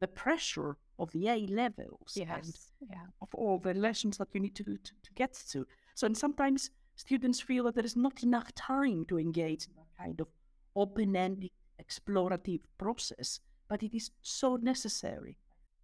the 0.00 0.08
pressure 0.08 0.76
of 0.98 1.10
the 1.12 1.28
A 1.28 1.46
levels, 1.46 2.16
and 2.16 2.58
Yeah. 2.90 3.06
of 3.22 3.28
all 3.34 3.58
the 3.58 3.74
lessons 3.74 4.18
that 4.18 4.28
you 4.32 4.40
need 4.40 4.54
to, 4.56 4.64
to, 4.64 4.76
to 4.76 5.12
get 5.14 5.32
to. 5.52 5.66
So, 5.94 6.06
and 6.06 6.16
sometimes 6.16 6.70
students 6.96 7.40
feel 7.40 7.64
that 7.64 7.74
there 7.76 7.84
is 7.84 7.96
not 7.96 8.22
enough 8.22 8.52
time 8.54 9.04
to 9.06 9.18
engage 9.18 9.66
in 9.68 9.74
that 9.76 10.04
kind 10.04 10.20
of 10.20 10.28
open 10.74 11.16
ended 11.16 11.50
explorative 11.80 12.60
process, 12.76 13.40
but 13.68 13.82
it 13.82 13.96
is 13.96 14.10
so 14.22 14.56
necessary. 14.56 15.38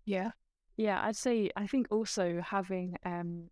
Yeah. 0.04 0.32
Yeah, 0.76 1.00
I'd 1.04 1.16
say 1.16 1.50
I 1.56 1.66
think 1.68 1.86
also 1.90 2.40
having 2.40 2.96
um 3.04 3.50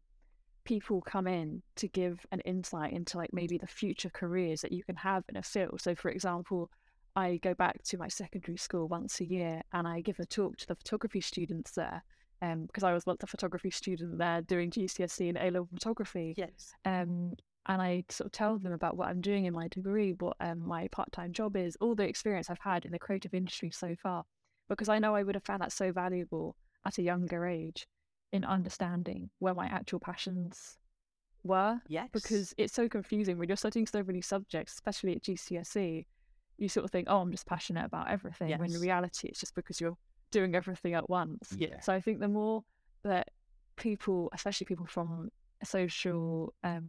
people 0.65 1.01
come 1.03 1.27
in 1.27 1.63
to 1.77 1.89
give 1.89 2.25
an 2.31 2.41
insight 2.41 2.93
into 2.93 3.17
like 3.17 3.33
maybe 3.33 3.59
the 3.59 3.67
future 3.67 4.11
careers 4.11 4.61
that 4.63 4.73
you 4.73 4.85
can 4.85 4.97
have 4.97 5.25
in 5.29 5.37
a 5.37 5.43
field. 5.43 5.81
So 5.81 5.95
for 5.95 6.11
example, 6.11 6.71
I 7.15 7.39
go 7.43 7.55
back 7.55 7.83
to 7.85 7.99
my 7.99 8.09
secondary 8.09 8.57
school 8.57 8.89
once 8.89 9.21
a 9.21 9.25
year 9.25 9.63
and 9.73 9.87
I 9.87 10.01
give 10.01 10.19
a 10.19 10.27
talk 10.27 10.57
to 10.59 10.67
the 10.67 10.75
photography 10.75 11.21
students 11.21 11.73
there. 11.73 12.03
Um, 12.41 12.67
because 12.67 12.83
I 12.83 12.93
was 12.93 13.07
once 13.07 13.23
a 13.23 13.29
photography 13.29 13.71
student 13.71 14.19
there 14.19 14.43
doing 14.43 14.71
GCSE 14.71 15.29
and 15.29 15.39
A 15.39 15.45
level 15.45 15.69
photography. 15.73 16.35
Yes. 16.37 16.73
Um, 16.85 17.35
and 17.67 17.81
I 17.81 18.03
sort 18.09 18.27
of 18.27 18.33
tell 18.33 18.59
them 18.59 18.73
about 18.73 18.97
what 18.97 19.07
I'm 19.09 19.21
doing 19.21 19.45
in 19.45 19.55
my 19.55 19.69
degree, 19.69 20.15
what 20.19 20.37
um, 20.41 20.67
my 20.67 20.89
part 20.89 21.13
time 21.13 21.33
job 21.33 21.57
is, 21.57 21.77
all 21.81 21.95
the 21.95 22.09
experience 22.09 22.51
I've 22.51 22.59
had 22.59 22.85
in 22.85 22.91
the 22.91 22.99
creative 22.99 23.33
industry 23.33 23.71
so 23.71 23.95
far, 24.03 24.25
because 24.69 24.89
I 24.89 24.99
know 24.99 25.15
I 25.15 25.23
would 25.23 25.37
have 25.37 25.45
found 25.45 25.61
that 25.63 25.71
so 25.71 25.93
valuable 25.93 26.57
at 26.85 26.99
a 26.99 27.03
younger 27.03 27.47
age 27.47 27.87
in 28.33 28.45
understanding 28.45 29.31
where 29.39 29.55
my 29.55 29.67
actual 29.67 30.01
passions 30.01 30.79
were. 31.45 31.81
Yes. 31.87 32.09
Because 32.13 32.55
it's 32.57 32.75
so 32.75 32.89
confusing 32.89 33.39
when 33.39 33.49
you're 33.49 33.57
studying 33.57 33.87
so 33.87 34.03
many 34.03 34.21
subjects, 34.21 34.73
especially 34.73 35.13
at 35.13 35.23
GCSE. 35.23 36.07
You 36.63 36.69
sort 36.69 36.85
of 36.85 36.91
think, 36.91 37.09
oh, 37.11 37.21
I'm 37.21 37.31
just 37.31 37.47
passionate 37.47 37.85
about 37.85 38.11
everything. 38.11 38.49
When 38.59 38.73
in 38.73 38.81
reality, 38.81 39.29
it's 39.29 39.41
just 39.41 39.55
because 39.55 39.81
you're 39.81 39.99
doing 40.31 40.55
everything 40.55 40.95
at 40.95 41.11
once. 41.11 41.55
Yeah. 41.59 41.81
So 41.81 41.93
I 41.93 42.01
think 42.01 42.21
the 42.21 42.29
more 42.29 42.63
that 43.03 43.29
people, 43.77 44.31
especially 44.33 44.67
people 44.67 44.87
from 44.87 45.31
social, 45.65 46.55
um, 46.63 46.89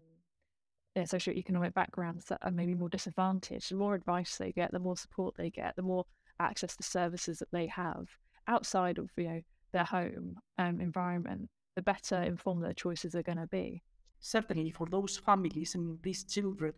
yeah, 0.96 1.04
socioeconomic 1.04 1.74
backgrounds 1.74 2.26
that 2.26 2.40
are 2.44 2.52
maybe 2.52 2.76
more 2.76 2.90
disadvantaged, 2.90 3.72
the 3.72 3.76
more 3.76 3.96
advice 3.96 4.38
they 4.38 4.52
get, 4.52 4.72
the 4.72 4.80
more 4.80 4.96
support 4.96 5.36
they 5.36 5.50
get, 5.50 5.76
the 5.76 5.82
more 5.82 6.06
access 6.40 6.76
to 6.78 6.84
services 6.84 7.40
that 7.40 7.52
they 7.52 7.68
have 7.68 8.08
outside 8.48 8.98
of 8.98 9.10
you 9.18 9.28
know 9.30 9.42
their 9.72 9.86
home 9.86 10.38
um, 10.60 10.80
environment, 10.80 11.50
the 11.76 11.82
better 11.82 12.22
informed 12.22 12.64
their 12.64 12.74
choices 12.74 13.16
are 13.16 13.24
going 13.24 13.40
to 13.40 13.48
be. 13.48 13.82
certainly 14.20 14.72
for 14.72 14.88
those 14.88 15.18
families 15.18 15.76
and 15.76 16.00
these 16.02 16.24
children, 16.24 16.74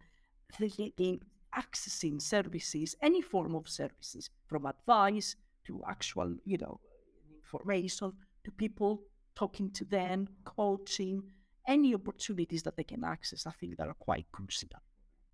they 0.60 1.20
accessing 1.58 2.22
services, 2.22 2.96
any 3.02 3.22
form 3.22 3.56
of 3.56 3.68
services, 3.68 4.30
from 4.48 4.66
advice 4.66 5.36
to 5.66 5.82
actual, 5.88 6.36
you 6.46 6.58
know, 6.58 6.80
information 7.44 8.14
to 8.44 8.52
people 8.52 9.02
talking 9.36 9.72
to 9.72 9.86
them, 9.86 10.28
coaching, 10.44 11.22
any 11.68 11.94
opportunities 11.94 12.64
that 12.64 12.78
they 12.78 12.84
can 12.84 13.04
access, 13.04 13.46
I 13.46 13.52
think 13.52 13.78
that 13.78 13.88
are 13.88 13.96
quite 14.00 14.26
crucial. 14.32 14.70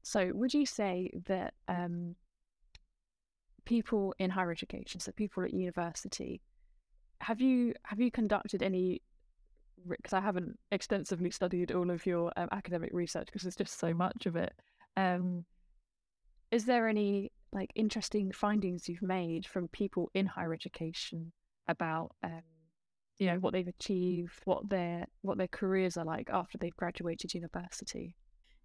So, 0.04 0.32
would 0.34 0.54
you 0.54 0.66
say 0.66 1.12
that 1.28 1.54
um, 1.68 2.16
people 3.66 4.16
in 4.18 4.30
higher 4.30 4.52
education, 4.52 5.00
so 5.00 5.12
people 5.12 5.44
at 5.44 5.54
university, 5.54 6.42
have 7.20 7.40
you 7.40 7.74
have 7.84 8.00
you 8.00 8.10
conducted 8.12 8.64
any? 8.64 9.02
Because 9.88 10.14
I 10.14 10.22
haven't 10.22 10.58
extensively 10.72 11.32
studied 11.32 11.72
all 11.72 11.90
of 11.90 12.06
your 12.06 12.32
um, 12.38 12.50
academic 12.52 12.92
research 12.94 13.28
because 13.28 13.44
there's 13.44 13.56
just 13.56 13.80
so 13.80 13.94
much 13.94 14.26
of 14.26 14.36
it. 14.36 14.54
Um, 14.96 15.46
is 16.52 16.66
there 16.66 16.88
any 16.88 17.32
like 17.54 17.72
interesting 17.76 18.32
findings 18.32 18.88
you've 18.88 19.02
made 19.02 19.46
from 19.46 19.68
people 19.70 20.10
in 20.14 20.26
higher 20.26 20.54
education 20.54 21.32
about 21.68 22.12
um, 22.24 22.42
you 23.18 23.28
know 23.28 23.38
what 23.38 23.54
they've 23.54 23.68
achieved, 23.68 24.34
what 24.46 24.70
their 24.70 25.06
what 25.22 25.38
their 25.38 25.48
careers 25.48 25.98
are 25.98 26.06
like 26.06 26.30
after 26.32 26.58
they've 26.58 26.76
graduated 26.76 27.34
university? 27.34 28.16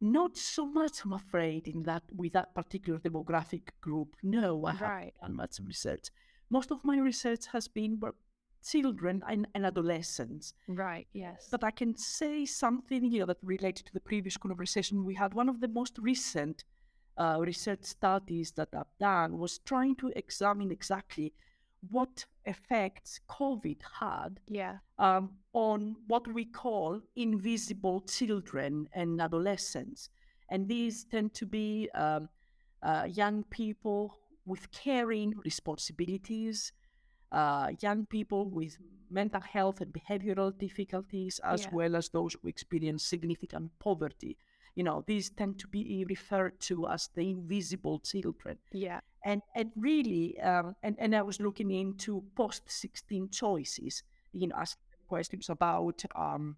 Not 0.00 0.36
so 0.36 0.66
much, 0.66 1.04
I'm 1.04 1.14
afraid, 1.14 1.68
in 1.68 1.82
that 1.84 2.02
with 2.14 2.34
that 2.34 2.54
particular 2.54 2.98
demographic 2.98 3.68
group. 3.80 4.14
No, 4.22 4.64
I 4.66 4.72
haven't 4.72 5.14
done 5.20 5.36
much 5.36 5.58
research. 5.64 6.08
Most 6.50 6.70
of 6.70 6.84
my 6.84 6.98
research 6.98 7.46
has 7.52 7.66
been 7.66 7.98
children 8.66 9.22
and, 9.28 9.46
and 9.54 9.64
adolescents. 9.64 10.52
Right. 10.68 11.06
Yes. 11.12 11.48
But 11.50 11.64
I 11.64 11.70
can 11.70 11.96
say 11.96 12.44
something 12.44 13.04
here 13.04 13.26
that 13.26 13.38
related 13.42 13.86
to 13.86 13.92
the 13.92 14.00
previous 14.00 14.36
conversation 14.36 15.04
we 15.04 15.14
had. 15.14 15.34
One 15.34 15.48
of 15.48 15.60
the 15.60 15.68
most 15.68 15.98
recent 15.98 16.64
uh, 17.16 17.36
research 17.40 17.84
studies 17.84 18.52
that 18.52 18.68
I've 18.74 18.98
done 18.98 19.38
was 19.38 19.58
trying 19.58 19.96
to 19.96 20.12
examine 20.16 20.70
exactly 20.70 21.32
what 21.90 22.24
effects 22.44 23.20
COVID 23.28 23.78
had 24.00 24.40
yeah. 24.48 24.78
um, 24.98 25.30
on 25.52 25.96
what 26.06 26.26
we 26.32 26.44
call 26.44 27.00
invisible 27.14 28.00
children 28.02 28.88
and 28.92 29.20
adolescents. 29.20 30.08
And 30.50 30.68
these 30.68 31.04
tend 31.04 31.34
to 31.34 31.46
be 31.46 31.88
um, 31.94 32.28
uh, 32.82 33.06
young 33.08 33.44
people 33.44 34.18
with 34.44 34.70
caring 34.70 35.34
responsibilities, 35.44 36.72
uh, 37.32 37.70
young 37.80 38.06
people 38.06 38.48
with 38.48 38.78
mental 39.10 39.40
health 39.40 39.80
and 39.80 39.92
behavioral 39.92 40.56
difficulties, 40.56 41.40
as 41.44 41.62
Yeah. 41.62 41.70
well 41.72 41.96
as 41.96 42.08
those 42.08 42.34
who 42.34 42.48
experience 42.48 43.04
significant 43.04 43.70
poverty. 43.78 44.36
You 44.76 44.84
know, 44.84 45.02
these 45.06 45.30
tend 45.30 45.58
to 45.58 45.68
be 45.68 46.04
referred 46.08 46.60
to 46.68 46.86
as 46.88 47.08
the 47.14 47.22
invisible 47.30 47.98
children 48.00 48.58
Yeah. 48.72 49.00
and 49.24 49.42
and 49.54 49.72
really 49.76 50.38
um, 50.40 50.76
and 50.82 50.96
and 51.00 51.14
I 51.14 51.22
was 51.22 51.40
looking 51.40 51.70
into 51.70 52.22
post 52.36 52.70
sixteen 52.70 53.28
choices, 53.30 54.02
you 54.32 54.46
know, 54.48 54.56
asking 54.56 54.82
questions 55.08 55.48
about 55.50 56.04
um, 56.14 56.56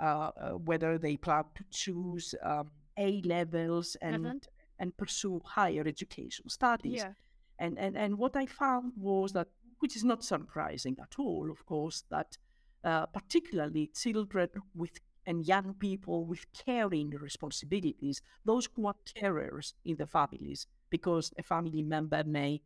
uh, 0.00 0.30
uh, 0.36 0.50
whether 0.68 0.98
they 0.98 1.16
plan 1.16 1.44
to 1.54 1.64
choose 1.70 2.34
um, 2.42 2.70
A 2.98 3.22
levels 3.22 3.96
and 4.02 4.24
Mhm. 4.24 4.40
and 4.78 4.96
pursue 4.96 5.40
higher 5.44 5.84
education 5.86 6.48
studies. 6.48 7.02
Yeah. 7.02 7.14
And, 7.58 7.78
and 7.78 7.96
and 7.96 8.18
what 8.18 8.34
I 8.36 8.46
found 8.46 8.92
was 8.96 9.32
that, 9.32 9.48
which 9.80 9.96
is 9.96 10.04
not 10.04 10.24
surprising 10.24 10.98
at 11.00 11.18
all, 11.18 11.50
of 11.50 11.64
course, 11.66 12.04
that 12.08 12.38
uh, 12.84 13.06
particularly 13.06 13.86
children 13.94 14.48
with 14.74 14.98
and 15.26 15.46
young 15.46 15.74
people 15.74 16.24
with 16.24 16.46
caring 16.52 17.10
responsibilities, 17.10 18.22
those 18.44 18.68
who 18.74 18.86
are 18.86 18.96
carers 19.06 19.74
in 19.84 19.96
the 19.96 20.06
families, 20.06 20.66
because 20.90 21.32
a 21.38 21.42
family 21.42 21.82
member 21.82 22.24
may 22.24 22.60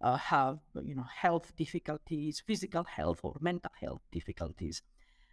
uh, 0.00 0.16
have 0.16 0.58
you 0.82 0.94
know 0.94 1.06
health 1.22 1.54
difficulties, 1.56 2.42
physical 2.46 2.84
health 2.84 3.20
or 3.22 3.36
mental 3.40 3.72
health 3.80 4.02
difficulties. 4.12 4.82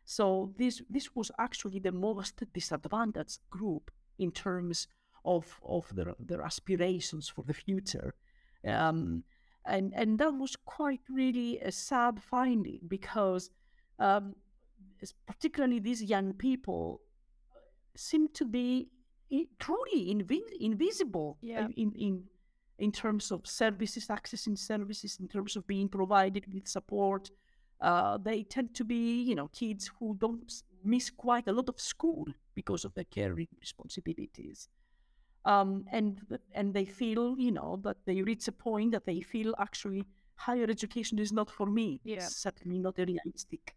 So 0.05 0.53
this 0.57 0.81
this 0.89 1.15
was 1.15 1.31
actually 1.37 1.79
the 1.79 1.91
most 1.91 2.41
disadvantaged 2.53 3.39
group 3.49 3.91
in 4.17 4.31
terms 4.31 4.87
of 5.23 5.59
of 5.63 5.93
their 5.95 6.15
their 6.19 6.41
aspirations 6.41 7.29
for 7.29 7.43
the 7.43 7.53
future. 7.53 8.13
Um, 8.65 9.23
and 9.65 9.93
and 9.95 10.19
that 10.19 10.33
was 10.33 10.55
quite 10.55 11.01
really 11.09 11.59
a 11.59 11.71
sad 11.71 12.21
finding 12.21 12.81
because 12.87 13.49
um, 13.99 14.35
particularly 15.27 15.79
these 15.79 16.03
young 16.03 16.33
people 16.33 17.01
seem 17.95 18.27
to 18.29 18.45
be 18.45 18.89
truly 19.59 20.13
invi- 20.13 20.53
invisible 20.59 21.37
Yeah. 21.41 21.67
in 21.75 21.91
in 21.93 22.29
in 22.77 22.91
terms 22.91 23.31
of 23.31 23.47
services, 23.47 24.07
accessing 24.07 24.57
services, 24.57 25.17
in 25.19 25.27
terms 25.29 25.55
of 25.55 25.65
being 25.65 25.87
provided 25.89 26.53
with 26.53 26.67
support. 26.67 27.31
Uh, 27.79 28.17
they 28.17 28.43
tend 28.43 28.73
to 28.75 28.83
be, 28.83 29.21
you 29.23 29.35
know, 29.35 29.47
kids 29.49 29.91
who 29.99 30.15
don't 30.19 30.63
miss 30.83 31.09
quite 31.09 31.47
a 31.47 31.53
lot 31.53 31.69
of 31.69 31.79
school 31.79 32.25
because 32.53 32.83
of 32.85 32.93
their 32.93 33.05
caring 33.05 33.47
responsibilities. 33.59 34.67
Um, 35.45 35.85
and 35.91 36.19
and 36.53 36.73
they 36.73 36.85
feel, 36.85 37.37
you 37.39 37.51
know, 37.51 37.79
that 37.83 37.97
they 38.05 38.21
reach 38.21 38.47
a 38.47 38.51
point 38.51 38.91
that 38.91 39.05
they 39.05 39.21
feel 39.21 39.53
actually 39.59 40.05
higher 40.35 40.69
education 40.69 41.19
is 41.19 41.31
not 41.31 41.49
for 41.49 41.67
me. 41.67 42.01
Yeah. 42.03 42.15
It's 42.15 42.35
certainly 42.35 42.79
not 42.79 42.99
a 42.99 43.05
realistic 43.05 43.75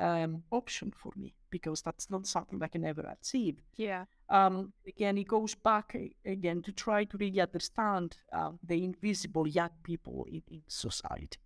um, 0.00 0.42
option 0.50 0.92
for 0.96 1.12
me 1.16 1.34
because 1.50 1.82
that's 1.82 2.10
not 2.10 2.26
something 2.26 2.62
I 2.62 2.68
can 2.68 2.84
ever 2.84 3.02
achieve. 3.02 3.56
Yeah. 3.76 4.04
Um, 4.28 4.72
again, 4.86 5.18
it 5.18 5.28
goes 5.28 5.54
back 5.54 5.96
again 6.24 6.62
to 6.62 6.72
try 6.72 7.04
to 7.04 7.16
really 7.16 7.40
understand 7.40 8.16
uh, 8.32 8.52
the 8.62 8.84
invisible 8.84 9.46
young 9.46 9.70
people 9.82 10.26
in, 10.30 10.42
in 10.50 10.62
society. 10.68 11.38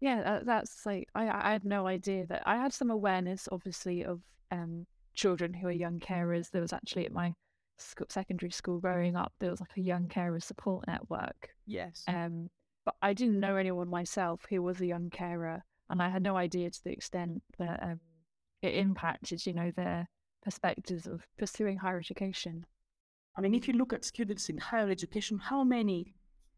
Yeah, 0.00 0.20
uh, 0.20 0.40
that's 0.44 0.84
like 0.84 1.08
I 1.14 1.28
I 1.28 1.52
had 1.52 1.64
no 1.64 1.86
idea 1.86 2.26
that 2.26 2.42
I 2.44 2.56
had 2.56 2.72
some 2.72 2.90
awareness, 2.90 3.48
obviously, 3.52 4.04
of 4.04 4.20
um 4.50 4.86
children 5.14 5.54
who 5.54 5.68
are 5.68 5.72
young 5.72 6.00
carers. 6.00 6.50
There 6.50 6.62
was 6.62 6.72
actually 6.72 7.06
at 7.06 7.12
my 7.12 7.34
sc- 7.78 8.10
secondary 8.10 8.50
school 8.50 8.78
growing 8.78 9.16
up, 9.16 9.32
there 9.38 9.50
was 9.50 9.60
like 9.60 9.76
a 9.76 9.80
young 9.80 10.08
carer 10.08 10.40
support 10.40 10.86
network. 10.86 11.50
Yes. 11.66 12.04
Um, 12.08 12.50
but 12.84 12.96
I 13.02 13.12
didn't 13.12 13.40
know 13.40 13.56
anyone 13.56 13.88
myself 13.88 14.46
who 14.48 14.62
was 14.62 14.80
a 14.80 14.86
young 14.86 15.10
carer, 15.10 15.64
and 15.92 16.02
I 16.02 16.08
had 16.08 16.22
no 16.22 16.36
idea 16.36 16.70
to 16.70 16.84
the 16.84 16.90
extent 16.90 17.42
that 17.58 17.82
um, 17.82 18.00
it 18.62 18.74
impacted, 18.74 19.44
you 19.46 19.52
know, 19.52 19.70
their 19.76 20.08
perspectives 20.42 21.06
of 21.06 21.20
pursuing 21.38 21.76
higher 21.76 21.98
education. 21.98 22.64
I 23.36 23.42
mean, 23.42 23.54
if 23.54 23.68
you 23.68 23.74
look 23.74 23.92
at 23.92 24.04
students 24.04 24.48
in 24.48 24.56
higher 24.56 24.88
education, 24.88 25.38
how 25.38 25.62
many 25.64 26.14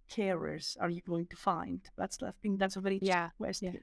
carers 0.08 0.76
are 0.80 0.88
you 0.88 1.02
going 1.02 1.26
to 1.26 1.36
find? 1.36 1.80
That's 1.98 2.22
I 2.22 2.30
think 2.42 2.60
that's 2.60 2.76
a 2.76 2.80
very 2.80 3.00
Yeah, 3.02 3.30
question. 3.36 3.80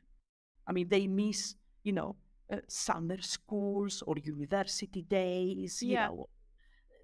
I 0.65 0.71
mean, 0.71 0.87
they 0.87 1.05
miss, 1.07 1.55
you 1.83 1.91
know, 1.91 2.15
uh, 2.51 2.57
summer 2.69 3.21
schools 3.21 4.01
or 4.07 4.15
university 4.23 5.01
days. 5.01 5.83
You 5.83 5.89
Yeah. 5.89 6.07
know, 6.07 6.29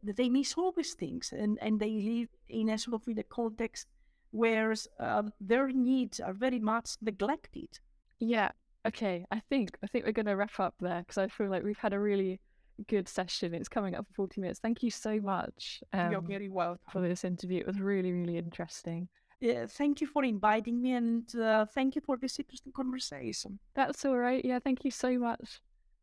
they 0.04 0.30
miss 0.30 0.54
all 0.58 0.72
these 0.72 0.94
things, 0.94 1.34
and 1.34 1.58
and 1.62 1.80
they 1.82 1.92
live 1.92 2.30
in 2.48 2.70
a 2.70 2.78
sort 2.78 3.02
of 3.02 3.08
in 3.10 3.20
a 3.20 3.24
context 3.24 3.88
where 4.32 4.74
um, 5.00 5.34
their 5.42 5.68
needs 5.68 6.22
are 6.22 6.34
very 6.34 6.60
much 6.60 6.96
neglected. 7.02 7.80
Yeah. 8.20 8.52
Okay. 8.88 9.26
I 9.32 9.40
think 9.50 9.78
I 9.84 9.88
think 9.88 10.06
we're 10.06 10.12
going 10.12 10.28
to 10.28 10.36
wrap 10.36 10.60
up 10.60 10.76
there 10.80 11.02
because 11.02 11.18
I 11.18 11.28
feel 11.28 11.50
like 11.50 11.64
we've 11.64 11.78
had 11.78 11.94
a 11.94 12.00
really 12.00 12.40
good 12.88 13.08
session. 13.08 13.54
It's 13.54 13.70
coming 13.70 13.96
up 13.96 14.08
for 14.08 14.14
forty 14.14 14.42
minutes. 14.42 14.60
Thank 14.60 14.84
you 14.84 14.92
so 14.92 15.20
much 15.20 15.82
You're 15.94 16.18
um, 16.18 16.28
very 16.28 16.50
welcome. 16.50 16.80
for 16.92 17.02
this 17.02 17.24
interview. 17.24 17.60
It 17.60 17.68
was 17.68 17.80
really 17.80 18.12
really 18.12 18.38
interesting. 18.38 19.08
Yeah, 19.40 19.68
thank 19.68 20.02
you 20.02 20.08
for 20.08 20.24
inviting 20.24 20.82
me, 20.82 20.94
and 20.94 21.36
uh, 21.36 21.66
thank 21.66 21.96
you 21.96 22.02
for 22.02 22.18
this 22.18 22.40
interesting 22.40 22.72
conversation. 22.72 23.60
That's 23.76 24.04
all 24.04 24.18
right. 24.18 24.44
Yeah. 24.44 24.60
Thank 24.60 24.84
you 24.84 24.92
so 24.92 25.18
much. 25.20 25.62